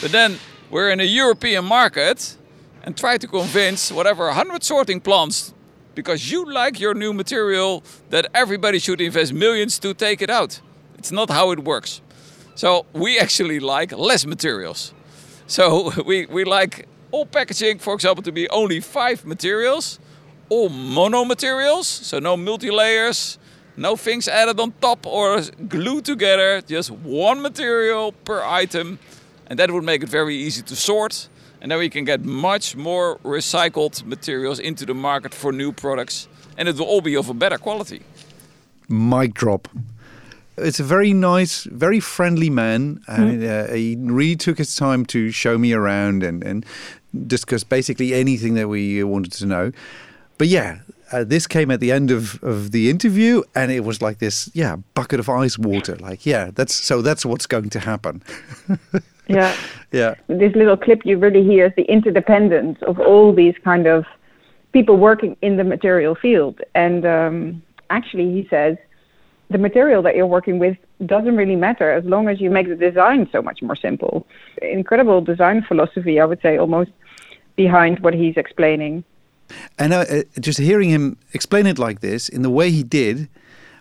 But 0.00 0.12
then 0.12 0.38
we're 0.70 0.90
in 0.90 1.00
a 1.00 1.04
European 1.04 1.64
market 1.64 2.36
and 2.82 2.96
try 2.96 3.18
to 3.18 3.26
convince 3.26 3.92
whatever 3.92 4.26
100 4.26 4.62
sorting 4.62 5.00
plants 5.00 5.54
because 5.94 6.30
you 6.30 6.44
like 6.44 6.80
your 6.80 6.94
new 6.94 7.12
material 7.12 7.82
that 8.10 8.26
everybody 8.34 8.78
should 8.78 9.00
invest 9.00 9.32
millions 9.32 9.78
to 9.78 9.94
take 9.94 10.20
it 10.22 10.30
out. 10.30 10.60
It's 10.98 11.12
not 11.12 11.30
how 11.30 11.50
it 11.52 11.60
works. 11.60 12.00
So 12.54 12.86
we 12.92 13.18
actually 13.18 13.60
like 13.60 13.92
less 13.92 14.26
materials. 14.26 14.92
So 15.46 15.92
we, 16.06 16.26
we 16.26 16.44
like 16.44 16.88
all 17.10 17.26
packaging, 17.26 17.78
for 17.78 17.94
example, 17.94 18.22
to 18.22 18.32
be 18.32 18.48
only 18.50 18.80
five 18.80 19.24
materials, 19.24 19.98
all 20.48 20.68
mono 20.68 21.24
materials, 21.24 21.86
so 21.86 22.18
no 22.18 22.36
multi 22.36 22.70
layers, 22.70 23.38
no 23.76 23.96
things 23.96 24.28
added 24.28 24.60
on 24.60 24.72
top 24.80 25.06
or 25.06 25.42
glued 25.68 26.04
together, 26.04 26.60
just 26.60 26.90
one 26.90 27.40
material 27.42 28.12
per 28.12 28.42
item. 28.42 28.98
And 29.46 29.58
that 29.58 29.70
would 29.70 29.84
make 29.84 30.02
it 30.02 30.08
very 30.08 30.36
easy 30.36 30.62
to 30.62 30.76
sort 30.76 31.28
and 31.64 31.70
then 31.70 31.78
we 31.78 31.88
can 31.88 32.04
get 32.04 32.22
much 32.22 32.76
more 32.76 33.16
recycled 33.24 34.04
materials 34.04 34.58
into 34.58 34.84
the 34.84 34.92
market 34.92 35.32
for 35.32 35.50
new 35.50 35.72
products, 35.72 36.28
and 36.58 36.68
it 36.68 36.76
will 36.76 36.84
all 36.84 37.00
be 37.00 37.16
of 37.16 37.30
a 37.30 37.34
better 37.34 37.56
quality. 37.56 38.02
Mic 38.86 39.32
drop. 39.32 39.68
It's 40.58 40.78
a 40.78 40.84
very 40.84 41.14
nice, 41.14 41.64
very 41.64 42.00
friendly 42.00 42.50
man. 42.50 43.00
Mm. 43.08 43.70
uh, 43.70 43.72
he 43.72 43.96
really 43.98 44.36
took 44.36 44.58
his 44.58 44.76
time 44.76 45.06
to 45.06 45.30
show 45.30 45.56
me 45.56 45.72
around 45.72 46.22
and, 46.22 46.44
and 46.44 46.66
discuss 47.26 47.64
basically 47.64 48.12
anything 48.12 48.52
that 48.54 48.68
we 48.68 49.02
wanted 49.02 49.32
to 49.32 49.46
know. 49.46 49.72
But 50.36 50.48
yeah, 50.48 50.80
uh, 51.12 51.24
this 51.24 51.46
came 51.46 51.70
at 51.70 51.80
the 51.80 51.92
end 51.92 52.10
of, 52.10 52.44
of 52.44 52.72
the 52.72 52.90
interview 52.90 53.42
and 53.54 53.72
it 53.72 53.84
was 53.84 54.02
like 54.02 54.18
this 54.18 54.50
yeah 54.52 54.76
bucket 54.94 55.20
of 55.20 55.28
ice 55.28 55.56
water 55.58 55.94
like 55.96 56.26
yeah 56.26 56.50
that's 56.52 56.74
so 56.74 57.02
that's 57.02 57.24
what's 57.24 57.46
going 57.46 57.70
to 57.70 57.78
happen 57.78 58.22
yeah. 59.28 59.54
Yeah. 59.92 60.16
This 60.26 60.52
little 60.56 60.76
clip 60.76 61.02
you 61.04 61.18
really 61.18 61.44
hear 61.44 61.66
is 61.66 61.72
the 61.76 61.84
interdependence 61.84 62.78
of 62.82 62.98
all 62.98 63.32
these 63.32 63.54
kind 63.62 63.86
of 63.86 64.04
people 64.72 64.96
working 64.96 65.36
in 65.40 65.56
the 65.56 65.62
material 65.62 66.16
field. 66.16 66.60
And 66.74 67.06
um, 67.06 67.62
actually 67.90 68.32
he 68.32 68.48
says 68.50 68.76
the 69.50 69.58
material 69.58 70.02
that 70.02 70.16
you're 70.16 70.26
working 70.26 70.58
with 70.58 70.76
doesn't 71.06 71.36
really 71.36 71.54
matter 71.54 71.92
as 71.92 72.04
long 72.04 72.28
as 72.28 72.40
you 72.40 72.50
make 72.50 72.68
the 72.68 72.74
design 72.74 73.28
so 73.30 73.40
much 73.40 73.62
more 73.62 73.76
simple. 73.76 74.26
Incredible 74.62 75.20
design 75.20 75.62
philosophy 75.62 76.18
i 76.18 76.24
would 76.24 76.40
say 76.42 76.58
almost 76.58 76.90
behind 77.54 78.00
what 78.00 78.14
he's 78.14 78.36
explaining. 78.36 79.04
And 79.78 79.92
uh, 79.92 80.06
uh, 80.10 80.22
just 80.40 80.58
hearing 80.58 80.88
him 80.88 81.18
explain 81.32 81.66
it 81.68 81.78
like 81.78 82.00
this 82.00 82.28
in 82.28 82.42
the 82.42 82.50
way 82.50 82.72
he 82.72 82.82
did 82.82 83.28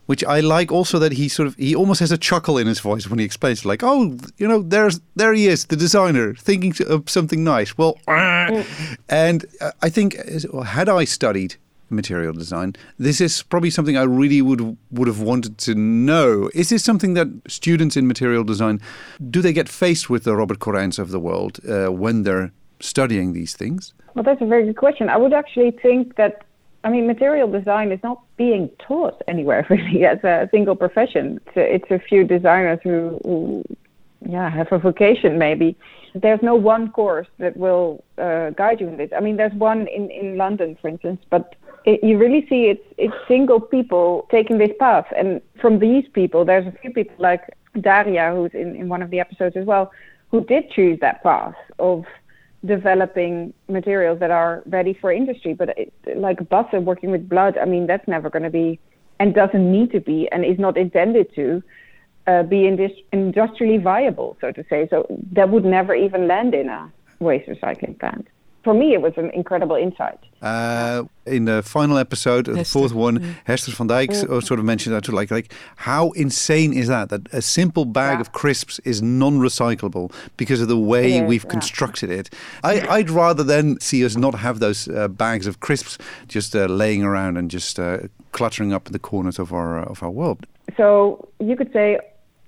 which 0.06 0.24
I 0.24 0.40
like 0.42 0.72
also 0.72 1.00
that 1.00 1.14
he 1.14 1.30
sort 1.30 1.48
of 1.48 1.56
he 1.56 1.76
almost 1.76 2.00
has 2.00 2.12
a 2.12 2.18
chuckle 2.18 2.58
in 2.58 2.68
his 2.68 2.80
voice 2.80 3.08
when 3.08 3.20
he 3.20 3.26
explains 3.26 3.66
like 3.66 3.84
oh 3.84 4.18
you 4.38 4.48
know 4.48 4.62
there's 4.62 5.00
there 5.16 5.34
he 5.34 5.48
is 5.48 5.66
the 5.66 5.76
designer 5.76 6.34
thinking 6.36 6.74
of 6.88 7.10
something 7.10 7.44
nice. 7.44 7.78
Well 7.78 7.98
mm. 8.08 8.66
and 9.10 9.46
uh, 9.62 9.72
I 9.82 9.90
think 9.90 10.16
had 10.66 10.90
I 10.90 11.06
studied 11.06 11.56
material 11.90 12.34
design 12.34 12.76
this 12.98 13.22
is 13.22 13.44
probably 13.44 13.70
something 13.70 13.96
I 13.96 14.04
really 14.04 14.42
would 14.42 14.78
would 14.92 15.08
have 15.08 15.22
wanted 15.22 15.58
to 15.60 15.76
know. 15.76 16.50
Is 16.54 16.70
this 16.70 16.84
something 16.84 17.14
that 17.14 17.28
students 17.48 17.96
in 17.96 18.08
material 18.08 18.44
design 18.44 18.82
do 19.30 19.42
they 19.42 19.54
get 19.54 19.70
faced 19.70 20.10
with 20.10 20.24
the 20.24 20.36
Robert 20.36 20.60
Corijns 20.60 21.00
of 21.00 21.12
the 21.12 21.20
world 21.20 21.60
uh, 21.68 21.92
when 21.92 22.24
they're 22.24 22.52
studying 22.80 23.34
these 23.34 23.54
things? 23.56 23.94
Well 24.16 24.24
that's 24.24 24.42
a 24.42 24.46
very 24.46 24.66
good 24.66 24.78
question. 24.78 25.08
I 25.10 25.18
would 25.18 25.34
actually 25.34 25.72
think 25.72 26.16
that 26.16 26.44
I 26.84 26.90
mean, 26.90 27.08
material 27.08 27.50
design 27.50 27.92
is 27.92 28.00
not 28.04 28.22
being 28.36 28.70
taught 28.80 29.22
anywhere 29.28 29.66
really 29.70 30.06
as 30.06 30.24
a 30.24 30.50
single 30.52 30.76
profession. 30.76 31.40
It's 31.48 31.58
a, 31.58 31.76
it's 31.76 31.92
a 31.92 32.00
few 32.00 32.24
designers 32.24 32.80
who, 32.84 33.20
who, 33.24 33.64
yeah, 34.28 34.50
have 34.50 34.72
a 34.72 34.80
vocation 34.80 35.38
maybe. 35.38 35.78
There's 36.16 36.42
no 36.44 36.56
one 36.56 36.92
course 36.92 37.28
that 37.40 37.58
will 37.58 38.04
uh, 38.18 38.52
guide 38.52 38.82
you 38.82 38.88
in 38.88 38.98
this. 38.98 39.10
I 39.16 39.20
mean, 39.20 39.38
there's 39.38 39.54
one 39.54 39.88
in, 39.88 40.12
in 40.12 40.38
London, 40.38 40.78
for 40.80 40.88
instance, 40.88 41.22
but 41.30 41.56
it, 41.86 42.04
you 42.04 42.18
really 42.18 42.46
see 42.48 42.66
it's 42.66 42.86
it's 42.98 43.14
single 43.28 43.60
people 43.60 44.28
taking 44.32 44.58
this 44.58 44.72
path, 44.80 45.06
and 45.18 45.42
from 45.60 45.80
these 45.80 46.06
people, 46.14 46.46
there's 46.46 46.68
a 46.68 46.72
few 46.72 46.92
people 46.94 47.16
like 47.20 47.42
Daria, 47.82 48.32
who's 48.34 48.52
in, 48.54 48.76
in 48.76 48.88
one 48.88 49.02
of 49.02 49.10
the 49.10 49.20
episodes 49.20 49.58
as 49.58 49.66
well, 49.66 49.92
who 50.32 50.46
did 50.46 50.70
choose 50.72 51.00
that 51.02 51.22
path 51.24 51.56
of 51.80 52.06
developing 52.66 53.54
materials 53.68 54.20
that 54.20 54.32
are 54.32 54.64
ready 54.66 54.94
for 54.94 55.12
industry. 55.12 55.54
But 55.54 55.78
it, 55.78 55.94
like 56.16 56.48
butter 56.50 56.80
working 56.80 57.12
with 57.12 57.28
blood, 57.28 57.58
I 57.58 57.66
mean, 57.66 57.88
that's 57.88 58.08
never 58.08 58.30
going 58.30 58.44
to 58.44 58.50
be 58.50 58.80
and 59.20 59.34
doesn't 59.34 59.72
need 59.72 59.92
to 59.92 60.00
be 60.00 60.28
and 60.32 60.44
is 60.44 60.60
not 60.60 60.78
intended 60.78 61.34
to 61.36 61.64
uh, 62.28 62.44
be 62.44 62.68
indus- 62.68 63.04
industrially 63.12 63.78
viable, 63.78 64.38
so 64.42 64.52
to 64.52 64.66
say. 64.70 64.88
So 64.90 65.06
that 65.34 65.50
would 65.50 65.66
never 65.66 65.94
even 65.94 66.28
land 66.28 66.54
in 66.54 66.70
a 66.70 66.92
waste 67.20 67.48
recycling 67.50 68.00
plant 68.00 68.28
for 68.64 68.74
me, 68.74 68.94
it 68.94 69.02
was 69.02 69.14
an 69.18 69.30
incredible 69.32 69.76
insight. 69.76 70.20
Uh, 70.42 71.04
in 71.26 71.46
the 71.46 71.62
final 71.64 71.98
episode, 71.98 72.46
the 72.46 72.64
fourth 72.64 72.94
one, 72.94 73.20
mm. 73.20 73.36
Hester 73.44 73.72
van 73.72 73.88
Dijk 73.88 74.10
mm. 74.10 74.44
sort 74.44 74.60
of 74.60 74.66
mentioned 74.66 74.96
that 74.96 75.04
too. 75.04 75.12
Like, 75.12 75.32
like 75.32 75.54
how 75.76 76.12
insane 76.12 76.74
is 76.74 76.88
that? 76.88 77.10
That 77.10 77.34
a 77.34 77.42
simple 77.42 77.86
bag 77.86 78.18
yeah. 78.18 78.22
of 78.22 78.32
crisps 78.32 78.80
is 78.80 79.02
non-recyclable 79.02 80.12
because 80.38 80.62
of 80.62 80.70
the 80.70 80.78
way 80.78 81.18
is, 81.18 81.28
we've 81.28 81.44
yeah. 81.44 81.50
constructed 81.50 82.10
it. 82.10 82.30
I, 82.64 83.00
would 83.00 83.10
rather 83.10 83.44
then 83.44 83.80
see 83.80 84.06
us 84.06 84.16
not 84.16 84.36
have 84.36 84.60
those 84.60 84.88
uh, 84.88 85.08
bags 85.10 85.46
of 85.46 85.60
crisps 85.60 85.98
just 86.28 86.56
uh, 86.56 86.66
laying 86.66 87.04
around 87.04 87.38
and 87.38 87.52
just 87.52 87.80
uh, 87.80 88.00
cluttering 88.32 88.74
up 88.74 88.86
the 88.86 89.00
corners 89.00 89.40
of 89.40 89.52
our 89.54 89.80
uh, 89.80 89.86
of 89.86 90.02
our 90.02 90.12
world. 90.12 90.46
So 90.78 91.28
you 91.40 91.56
could 91.56 91.72
say, 91.74 92.00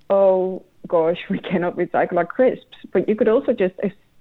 oh 0.10 0.64
gosh, 0.88 1.20
we 1.30 1.40
cannot 1.40 1.76
recycle 1.76 2.18
our 2.18 2.26
crisps, 2.26 2.78
but 2.94 3.10
you 3.10 3.16
could 3.16 3.28
also 3.28 3.52
just 3.52 3.76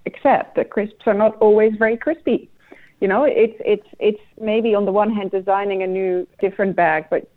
accept 0.07 0.57
that 0.57 0.71
crisps 0.71 1.07
are 1.07 1.15
not 1.15 1.37
always 1.37 1.75
very 1.77 1.97
crispy. 1.97 2.51
You 3.01 3.09
know, 3.09 3.25
it's 3.25 3.57
it's 3.65 3.87
it's 3.99 4.21
maybe 4.41 4.75
on 4.75 4.85
the 4.85 4.93
one 4.93 5.13
hand 5.13 5.31
designing 5.31 5.83
a 5.83 5.87
new 5.87 6.27
different 6.41 6.77
bag, 6.77 7.07
but 7.11 7.31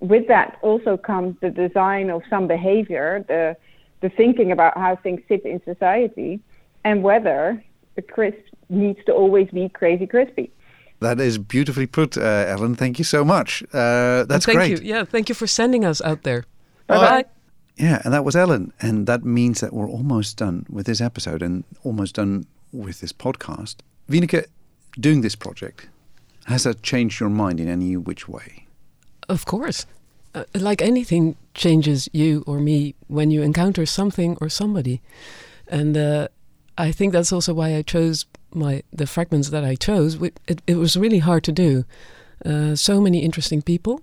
with 0.00 0.26
that 0.28 0.58
also 0.62 0.96
comes 0.96 1.36
the 1.40 1.50
design 1.50 2.10
of 2.10 2.22
some 2.28 2.46
behavior, 2.46 3.24
the 3.28 3.56
the 4.00 4.08
thinking 4.08 4.52
about 4.52 4.76
how 4.76 4.96
things 4.96 5.20
sit 5.28 5.44
in 5.44 5.62
society, 5.64 6.40
and 6.84 7.02
whether 7.02 7.62
the 7.94 8.02
crisp 8.02 8.38
needs 8.68 8.98
to 9.06 9.12
always 9.12 9.48
be 9.50 9.68
crazy 9.68 10.06
crispy. 10.06 10.50
That 11.00 11.20
is 11.20 11.38
beautifully 11.38 11.86
put, 11.86 12.16
uh, 12.16 12.46
Ellen. 12.48 12.74
Thank 12.74 12.98
you 12.98 13.04
so 13.04 13.24
much. 13.24 13.62
Uh, 13.72 14.24
that's 14.24 14.46
thank 14.46 14.58
great. 14.58 14.70
You. 14.70 14.78
Yeah, 14.82 15.04
thank 15.04 15.28
you 15.28 15.34
for 15.34 15.46
sending 15.46 15.84
us 15.84 16.00
out 16.00 16.22
there. 16.22 16.44
Bye 16.86 16.96
bye. 16.96 17.24
Yeah, 17.76 18.00
and 18.04 18.12
that 18.12 18.24
was 18.24 18.34
Ellen. 18.34 18.72
And 18.80 19.06
that 19.06 19.24
means 19.24 19.60
that 19.60 19.72
we're 19.72 19.88
almost 19.88 20.38
done 20.38 20.66
with 20.68 20.86
this 20.86 21.00
episode 21.00 21.42
and 21.42 21.64
almost 21.84 22.14
done 22.14 22.46
with 22.72 23.00
this 23.00 23.12
podcast. 23.12 23.76
Wieneke, 24.08 24.46
doing 24.98 25.20
this 25.20 25.36
project, 25.36 25.88
has 26.46 26.64
that 26.64 26.82
changed 26.82 27.20
your 27.20 27.28
mind 27.28 27.60
in 27.60 27.68
any 27.68 27.96
which 27.96 28.28
way? 28.28 28.66
Of 29.28 29.44
course. 29.44 29.86
Uh, 30.34 30.44
like 30.54 30.80
anything 30.80 31.36
changes 31.54 32.08
you 32.12 32.44
or 32.46 32.60
me 32.60 32.94
when 33.08 33.30
you 33.30 33.42
encounter 33.42 33.84
something 33.86 34.36
or 34.40 34.48
somebody. 34.48 35.02
And 35.68 35.96
uh, 35.96 36.28
I 36.78 36.92
think 36.92 37.12
that's 37.12 37.32
also 37.32 37.52
why 37.52 37.74
I 37.74 37.82
chose 37.82 38.26
my 38.52 38.82
the 38.92 39.06
fragments 39.06 39.50
that 39.50 39.64
I 39.64 39.74
chose. 39.74 40.20
It, 40.46 40.62
it 40.66 40.76
was 40.76 40.96
really 40.96 41.18
hard 41.18 41.44
to 41.44 41.52
do. 41.52 41.84
Uh, 42.44 42.76
so 42.76 43.00
many 43.00 43.20
interesting 43.20 43.62
people 43.62 44.00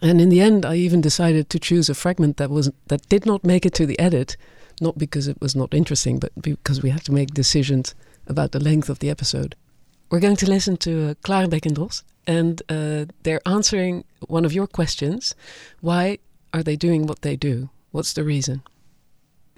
and 0.00 0.20
in 0.20 0.30
the 0.30 0.40
end, 0.40 0.64
I 0.64 0.76
even 0.76 1.00
decided 1.00 1.50
to 1.50 1.58
choose 1.58 1.88
a 1.88 1.94
fragment 1.94 2.36
that 2.36 2.50
was 2.50 2.70
that 2.86 3.08
did 3.08 3.26
not 3.26 3.44
make 3.44 3.66
it 3.66 3.74
to 3.74 3.86
the 3.86 3.98
edit, 3.98 4.36
not 4.80 4.98
because 4.98 5.28
it 5.28 5.40
was 5.40 5.54
not 5.54 5.74
interesting, 5.74 6.18
but 6.18 6.32
because 6.40 6.82
we 6.82 6.90
had 6.90 7.04
to 7.04 7.12
make 7.12 7.34
decisions 7.34 7.94
about 8.26 8.52
the 8.52 8.60
length 8.60 8.88
of 8.88 8.98
the 8.98 9.10
episode. 9.10 9.54
We're 10.10 10.20
going 10.20 10.36
to 10.36 10.50
listen 10.50 10.76
to 10.78 11.10
uh, 11.10 11.14
Klarenbeek 11.24 11.66
and 12.26 12.62
uh, 12.68 13.06
they're 13.22 13.40
answering 13.46 14.04
one 14.28 14.44
of 14.44 14.52
your 14.52 14.66
questions. 14.66 15.34
Why 15.80 16.18
are 16.52 16.62
they 16.62 16.76
doing 16.76 17.06
what 17.06 17.22
they 17.22 17.36
do? 17.36 17.70
What's 17.90 18.12
the 18.12 18.24
reason? 18.24 18.62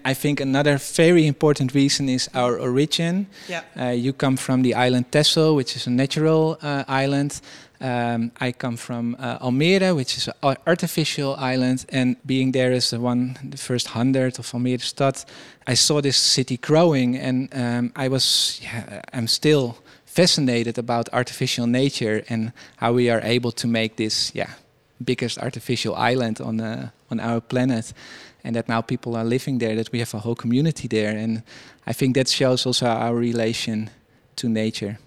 I 0.05 0.13
think 0.13 0.39
another 0.39 0.77
very 0.77 1.25
important 1.25 1.73
reason 1.73 2.09
is 2.09 2.29
our 2.35 2.59
origin. 2.59 3.25
Yeah. 3.49 3.63
Uh, 3.75 3.89
you 3.89 4.13
come 4.13 4.37
from 4.37 4.61
the 4.61 4.75
island 4.75 5.11
Texel, 5.11 5.55
which 5.55 5.75
is 5.75 5.87
a 5.87 5.89
natural 5.89 6.59
uh, 6.61 6.83
island. 6.87 7.41
Um, 7.81 8.31
I 8.39 8.51
come 8.51 8.77
from 8.77 9.15
uh, 9.19 9.39
Almere, 9.39 9.95
which 9.95 10.17
is 10.17 10.29
an 10.41 10.55
artificial 10.65 11.35
island. 11.35 11.85
And 11.89 12.15
being 12.25 12.51
there 12.51 12.71
as 12.71 12.89
the 12.89 12.99
one, 12.99 13.37
the 13.43 13.57
first 13.57 13.87
hundred 13.87 14.39
of 14.39 14.51
Almere 14.53 14.81
Stad, 14.81 15.23
I 15.67 15.75
saw 15.75 16.01
this 16.01 16.17
city 16.17 16.57
growing, 16.57 17.17
and 17.17 17.49
um, 17.53 17.91
I 17.95 18.07
was, 18.07 18.59
yeah, 18.63 19.01
I'm 19.13 19.27
still 19.27 19.77
fascinated 20.05 20.77
about 20.77 21.09
artificial 21.11 21.67
nature 21.67 22.23
and 22.29 22.53
how 22.77 22.93
we 22.93 23.09
are 23.09 23.21
able 23.23 23.51
to 23.51 23.67
make 23.67 23.95
this, 23.95 24.31
yeah, 24.33 24.49
biggest 25.03 25.37
artificial 25.37 25.95
island 25.95 26.39
on 26.39 26.61
uh, 26.61 26.89
on 27.11 27.19
our 27.19 27.41
planet 27.41 27.93
and 28.45 28.55
that 28.55 28.69
now 28.69 28.81
people 28.81 29.15
are 29.15 29.25
living 29.25 29.57
there, 29.57 29.75
that 29.75 29.91
we 29.91 29.99
have 29.99 30.13
a 30.13 30.19
whole 30.19 30.35
community 30.35 30.87
there. 30.87 31.17
And 31.17 31.41
I 31.87 31.93
think 31.93 32.15
that 32.15 32.27
shows 32.27 32.65
also 32.65 32.85
our 32.85 33.15
relation 33.15 33.89
to 34.35 34.47
nature. 34.47 34.99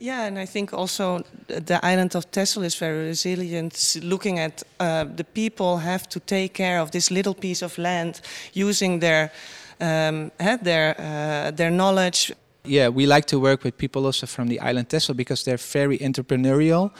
Yeah, 0.00 0.26
and 0.26 0.38
I 0.38 0.46
think 0.46 0.72
also 0.72 1.24
the 1.46 1.80
island 1.82 2.14
of 2.14 2.30
Texel 2.30 2.62
is 2.62 2.76
very 2.76 3.08
resilient. 3.08 3.96
Looking 4.02 4.38
at 4.38 4.62
uh, 4.78 5.04
the 5.04 5.24
people 5.24 5.78
have 5.78 6.08
to 6.10 6.20
take 6.20 6.54
care 6.54 6.78
of 6.80 6.90
this 6.90 7.10
little 7.10 7.34
piece 7.34 7.62
of 7.62 7.76
land, 7.78 8.20
using 8.52 9.00
their 9.00 9.32
um, 9.80 10.30
their 10.62 10.94
uh, 10.98 11.50
their 11.50 11.70
knowledge 11.70 12.32
yeah, 12.68 12.88
we 12.88 13.06
like 13.06 13.24
to 13.26 13.40
work 13.40 13.64
with 13.64 13.76
people 13.78 14.04
also 14.04 14.26
from 14.26 14.48
the 14.48 14.60
island 14.60 14.88
Texel 14.88 15.14
because 15.14 15.44
they're 15.44 15.56
very 15.56 15.98
entrepreneurial. 15.98 16.90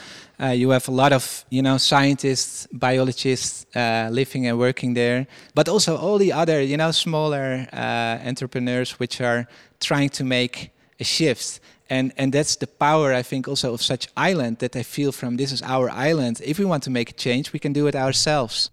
Uh, 0.41 0.47
you 0.47 0.71
have 0.71 0.89
a 0.89 0.93
lot 0.93 1.13
of 1.13 1.45
you 1.51 1.63
know 1.63 1.79
scientists, 1.79 2.67
biologists 2.73 3.67
uh, 3.77 4.09
living 4.11 4.47
and 4.47 4.59
working 4.59 4.95
there, 4.95 5.27
but 5.55 5.69
also 5.69 5.97
all 5.97 6.19
the 6.19 6.33
other 6.33 6.63
you 6.63 6.77
know 6.77 6.91
smaller 6.91 7.67
uh, 7.73 8.19
entrepreneurs 8.27 8.99
which 8.99 9.21
are 9.21 9.47
trying 9.81 10.09
to 10.11 10.25
make 10.25 10.71
a 11.01 11.05
shift. 11.05 11.61
And 11.91 12.13
and 12.17 12.33
that's 12.33 12.57
the 12.57 12.67
power 12.67 13.15
I 13.15 13.23
think 13.23 13.49
also 13.49 13.73
of 13.73 13.83
such 13.83 14.09
island 14.17 14.59
that 14.59 14.77
I 14.77 14.83
feel 14.83 15.13
from 15.13 15.37
this 15.37 15.53
is 15.53 15.63
our 15.63 15.91
island. 15.91 16.41
If 16.45 16.59
we 16.59 16.65
want 16.65 16.83
to 16.85 16.91
make 16.91 17.11
a 17.11 17.15
change, 17.15 17.53
we 17.53 17.59
can 17.59 17.73
do 17.73 17.87
it 17.87 17.95
ourselves 17.95 18.71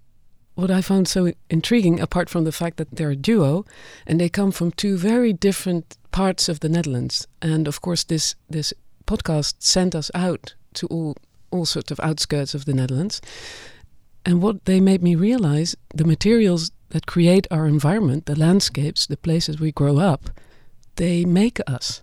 what 0.56 0.71
I 0.71 0.82
found 0.82 1.08
so 1.08 1.34
intriguing, 1.49 1.99
apart 1.99 2.30
from 2.30 2.45
the 2.45 2.51
fact 2.51 2.78
that 2.78 2.95
they're 2.95 3.12
a 3.12 3.15
duo 3.15 3.65
and 4.08 4.19
they 4.19 4.30
come 4.30 4.51
from 4.51 4.71
two 4.71 4.97
very 4.97 5.34
different 5.34 5.97
parts 6.12 6.49
of 6.49 6.62
the 6.62 6.69
Netherlands, 6.69 7.28
and 7.41 7.67
of 7.67 7.82
course 7.82 8.04
this 8.06 8.36
this 8.49 8.73
podcast 9.06 9.56
sent 9.60 9.93
us 9.93 10.10
out 10.13 10.56
to 10.73 10.88
all 10.88 11.15
all 11.51 11.65
sorts 11.65 11.91
of 11.91 11.99
outskirts 11.99 12.56
of 12.56 12.65
the 12.65 12.73
Netherlands. 12.73 13.21
And 14.25 14.41
what 14.41 14.65
they 14.65 14.80
made 14.80 15.04
me 15.04 15.15
realize, 15.15 15.75
the 15.93 16.06
materials 16.06 16.71
that 16.89 17.06
create 17.06 17.47
our 17.51 17.67
environment, 17.67 18.25
the 18.25 18.39
landscapes, 18.39 19.06
the 19.06 19.17
places 19.17 19.60
we 19.60 19.71
grow 19.71 19.99
up, 19.99 20.30
they 20.95 21.25
make 21.25 21.60
us. 21.67 22.01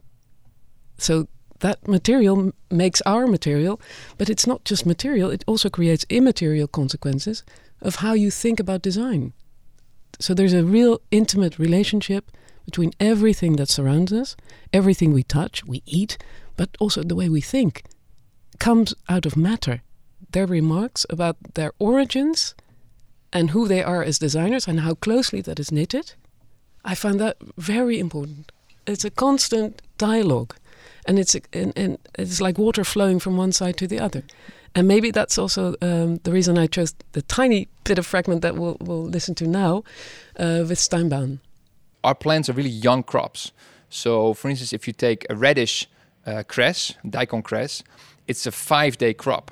So 1.02 1.28
that 1.60 1.86
material 1.86 2.52
makes 2.70 3.00
our 3.02 3.26
material, 3.26 3.80
but 4.18 4.28
it's 4.28 4.46
not 4.46 4.64
just 4.64 4.86
material, 4.86 5.30
it 5.30 5.44
also 5.46 5.68
creates 5.68 6.06
immaterial 6.08 6.68
consequences 6.68 7.44
of 7.80 7.96
how 7.96 8.12
you 8.12 8.30
think 8.30 8.60
about 8.60 8.82
design. 8.82 9.32
So 10.20 10.34
there's 10.34 10.52
a 10.52 10.64
real 10.64 11.00
intimate 11.10 11.58
relationship 11.58 12.30
between 12.64 12.92
everything 13.00 13.56
that 13.56 13.68
surrounds 13.68 14.12
us, 14.12 14.36
everything 14.72 15.12
we 15.12 15.22
touch, 15.22 15.64
we 15.64 15.82
eat, 15.86 16.18
but 16.56 16.70
also 16.78 17.02
the 17.02 17.16
way 17.16 17.28
we 17.28 17.40
think 17.40 17.82
comes 18.58 18.94
out 19.08 19.26
of 19.26 19.36
matter. 19.36 19.82
Their 20.30 20.46
remarks 20.46 21.04
about 21.10 21.36
their 21.54 21.72
origins 21.78 22.54
and 23.32 23.50
who 23.50 23.66
they 23.66 23.82
are 23.82 24.02
as 24.02 24.18
designers 24.18 24.68
and 24.68 24.80
how 24.80 24.94
closely 24.94 25.40
that 25.40 25.58
is 25.58 25.72
knitted, 25.72 26.14
I 26.84 26.94
find 26.94 27.18
that 27.20 27.36
very 27.56 27.98
important. 27.98 28.52
It's 28.86 29.04
a 29.04 29.10
constant 29.10 29.82
dialogue, 29.98 30.54
and 31.06 31.18
it's 31.18 31.34
and, 31.52 31.72
and 31.76 31.98
it's 32.18 32.40
like 32.40 32.58
water 32.58 32.84
flowing 32.84 33.18
from 33.18 33.36
one 33.36 33.52
side 33.52 33.76
to 33.78 33.86
the 33.86 34.00
other. 34.00 34.22
And 34.74 34.88
maybe 34.88 35.10
that's 35.10 35.36
also 35.36 35.74
um, 35.82 36.16
the 36.22 36.32
reason 36.32 36.56
I 36.56 36.66
chose 36.66 36.94
the 37.12 37.22
tiny 37.22 37.68
bit 37.84 37.98
of 37.98 38.06
fragment 38.06 38.40
that 38.40 38.56
we'll, 38.56 38.76
we'll 38.80 39.04
listen 39.04 39.34
to 39.36 39.46
now 39.46 39.84
uh, 40.38 40.64
with 40.66 40.78
Steinbahn. 40.78 41.40
Our 42.02 42.14
plants 42.14 42.48
are 42.48 42.54
really 42.54 42.70
young 42.70 43.02
crops. 43.02 43.52
So, 43.90 44.32
for 44.32 44.48
instance, 44.48 44.72
if 44.72 44.86
you 44.86 44.94
take 44.94 45.26
a 45.28 45.36
radish 45.36 45.86
uh, 46.26 46.42
cress, 46.48 46.94
daikon 47.08 47.42
cress, 47.42 47.82
it's 48.26 48.46
a 48.46 48.52
five 48.52 48.96
day 48.96 49.12
crop. 49.12 49.50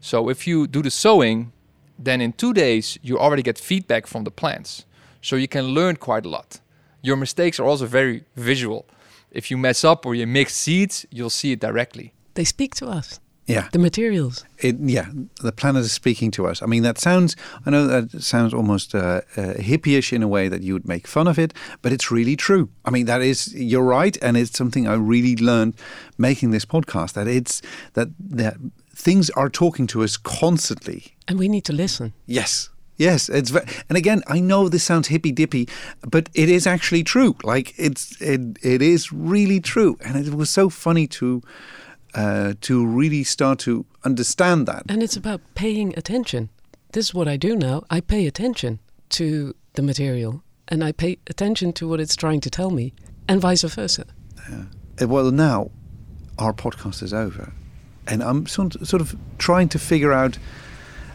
So, 0.00 0.28
if 0.28 0.46
you 0.46 0.68
do 0.68 0.82
the 0.82 0.90
sowing, 0.90 1.52
then 1.98 2.20
in 2.20 2.32
two 2.32 2.52
days 2.52 2.98
you 3.02 3.18
already 3.18 3.42
get 3.42 3.58
feedback 3.58 4.06
from 4.06 4.22
the 4.24 4.30
plants. 4.30 4.84
So, 5.20 5.34
you 5.34 5.48
can 5.48 5.74
learn 5.74 5.96
quite 5.96 6.24
a 6.24 6.28
lot. 6.28 6.60
Your 7.02 7.16
mistakes 7.16 7.58
are 7.58 7.64
also 7.66 7.86
very 7.86 8.24
visual. 8.36 8.86
If 9.34 9.50
you 9.50 9.58
mess 9.58 9.84
up 9.84 10.06
or 10.06 10.14
you 10.14 10.26
mix 10.26 10.54
seeds, 10.54 11.04
you'll 11.10 11.30
see 11.30 11.52
it 11.52 11.60
directly. 11.60 12.14
They 12.34 12.44
speak 12.44 12.74
to 12.76 12.86
us. 12.86 13.20
Yeah. 13.46 13.68
The 13.72 13.78
materials. 13.78 14.44
It, 14.58 14.76
yeah, 14.80 15.08
the 15.42 15.52
planet 15.52 15.82
is 15.82 15.92
speaking 15.92 16.30
to 16.30 16.46
us. 16.46 16.62
I 16.62 16.66
mean, 16.66 16.82
that 16.82 16.98
sounds, 16.98 17.36
I 17.66 17.70
know 17.70 17.86
that 17.86 18.22
sounds 18.22 18.54
almost 18.54 18.94
uh, 18.94 19.20
uh, 19.36 19.54
hippie-ish 19.58 20.14
in 20.14 20.22
a 20.22 20.28
way 20.28 20.48
that 20.48 20.62
you 20.62 20.72
would 20.72 20.88
make 20.88 21.06
fun 21.06 21.28
of 21.28 21.38
it, 21.38 21.52
but 21.82 21.92
it's 21.92 22.10
really 22.10 22.36
true. 22.36 22.70
I 22.86 22.90
mean, 22.90 23.04
that 23.04 23.20
is, 23.20 23.54
you're 23.54 23.84
right. 23.84 24.16
And 24.22 24.38
it's 24.38 24.56
something 24.56 24.88
I 24.88 24.94
really 24.94 25.36
learned 25.36 25.74
making 26.16 26.52
this 26.52 26.64
podcast, 26.64 27.12
that 27.12 27.28
it's, 27.28 27.60
that, 27.92 28.08
that 28.18 28.56
things 28.94 29.28
are 29.30 29.50
talking 29.50 29.86
to 29.88 30.02
us 30.02 30.16
constantly. 30.16 31.14
And 31.28 31.38
we 31.38 31.48
need 31.48 31.64
to 31.66 31.74
listen. 31.74 32.14
Yes. 32.24 32.70
Yes, 32.96 33.28
it's 33.28 33.50
very, 33.50 33.66
and 33.88 33.98
again, 33.98 34.22
I 34.28 34.40
know 34.40 34.68
this 34.68 34.84
sounds 34.84 35.08
hippy 35.08 35.32
dippy, 35.32 35.68
but 36.02 36.28
it 36.34 36.48
is 36.48 36.66
actually 36.66 37.02
true. 37.02 37.36
Like 37.42 37.74
it's 37.76 38.20
it 38.20 38.40
it 38.62 38.82
is 38.82 39.12
really 39.12 39.60
true, 39.60 39.96
and 40.04 40.16
it 40.16 40.34
was 40.34 40.50
so 40.50 40.70
funny 40.70 41.06
to 41.08 41.42
uh, 42.14 42.54
to 42.60 42.86
really 42.86 43.24
start 43.24 43.58
to 43.60 43.84
understand 44.04 44.66
that. 44.66 44.84
And 44.88 45.02
it's 45.02 45.16
about 45.16 45.40
paying 45.54 45.98
attention. 45.98 46.50
This 46.92 47.06
is 47.06 47.14
what 47.14 47.26
I 47.26 47.36
do 47.36 47.56
now. 47.56 47.82
I 47.90 48.00
pay 48.00 48.26
attention 48.26 48.78
to 49.10 49.54
the 49.72 49.82
material 49.82 50.42
and 50.68 50.84
I 50.84 50.92
pay 50.92 51.18
attention 51.26 51.72
to 51.74 51.88
what 51.88 52.00
it's 52.00 52.16
trying 52.16 52.40
to 52.40 52.50
tell 52.50 52.70
me, 52.70 52.94
and 53.28 53.40
vice 53.40 53.62
versa. 53.62 54.06
Yeah. 54.48 54.64
Uh, 55.00 55.08
well, 55.08 55.30
now 55.30 55.70
our 56.38 56.52
podcast 56.52 57.02
is 57.02 57.12
over, 57.12 57.52
and 58.06 58.22
I'm 58.22 58.46
sort 58.46 58.76
of 58.76 59.16
trying 59.38 59.68
to 59.70 59.78
figure 59.78 60.12
out 60.12 60.38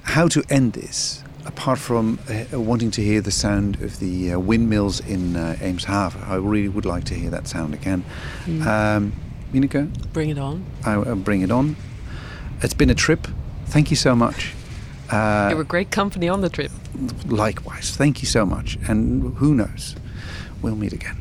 how 0.04 0.28
to 0.28 0.44
end 0.50 0.74
this. 0.74 1.24
Apart 1.50 1.80
from 1.80 2.20
uh, 2.30 2.60
wanting 2.60 2.92
to 2.92 3.02
hear 3.02 3.22
the 3.22 3.32
sound 3.32 3.82
of 3.82 4.00
the 4.00 4.34
uh, 4.34 4.40
windmills 4.40 5.00
in 5.00 5.36
uh, 5.36 5.56
Eemshaven, 5.60 6.28
I 6.28 6.36
really 6.36 6.70
would 6.70 6.86
like 6.86 7.06
to 7.06 7.16
hear 7.16 7.32
that 7.32 7.48
sound 7.48 7.74
again. 7.74 8.06
Mm. 8.46 8.66
Um? 8.68 9.14
Bring 10.14 10.30
it 10.30 10.38
on. 10.38 10.64
I, 10.86 10.98
will 10.98 11.16
bring 11.16 11.42
it 11.42 11.50
on. 11.50 11.76
It's 12.62 12.76
been 12.76 12.92
a 12.92 12.96
trip. 12.96 13.28
Thank 13.66 13.90
you 13.90 13.98
so 13.98 14.16
much. 14.16 14.54
Uh, 15.10 15.48
you 15.50 15.58
were 15.58 15.64
great 15.64 15.90
company 15.90 16.30
on 16.30 16.42
the 16.42 16.50
trip. 16.50 16.72
Likewise. 17.26 17.96
Thank 17.98 18.22
you 18.22 18.28
so 18.28 18.46
much. 18.46 18.78
And 18.88 19.36
who 19.38 19.56
knows? 19.56 19.96
We'll 20.62 20.76
meet 20.76 20.94
again. 20.94 21.18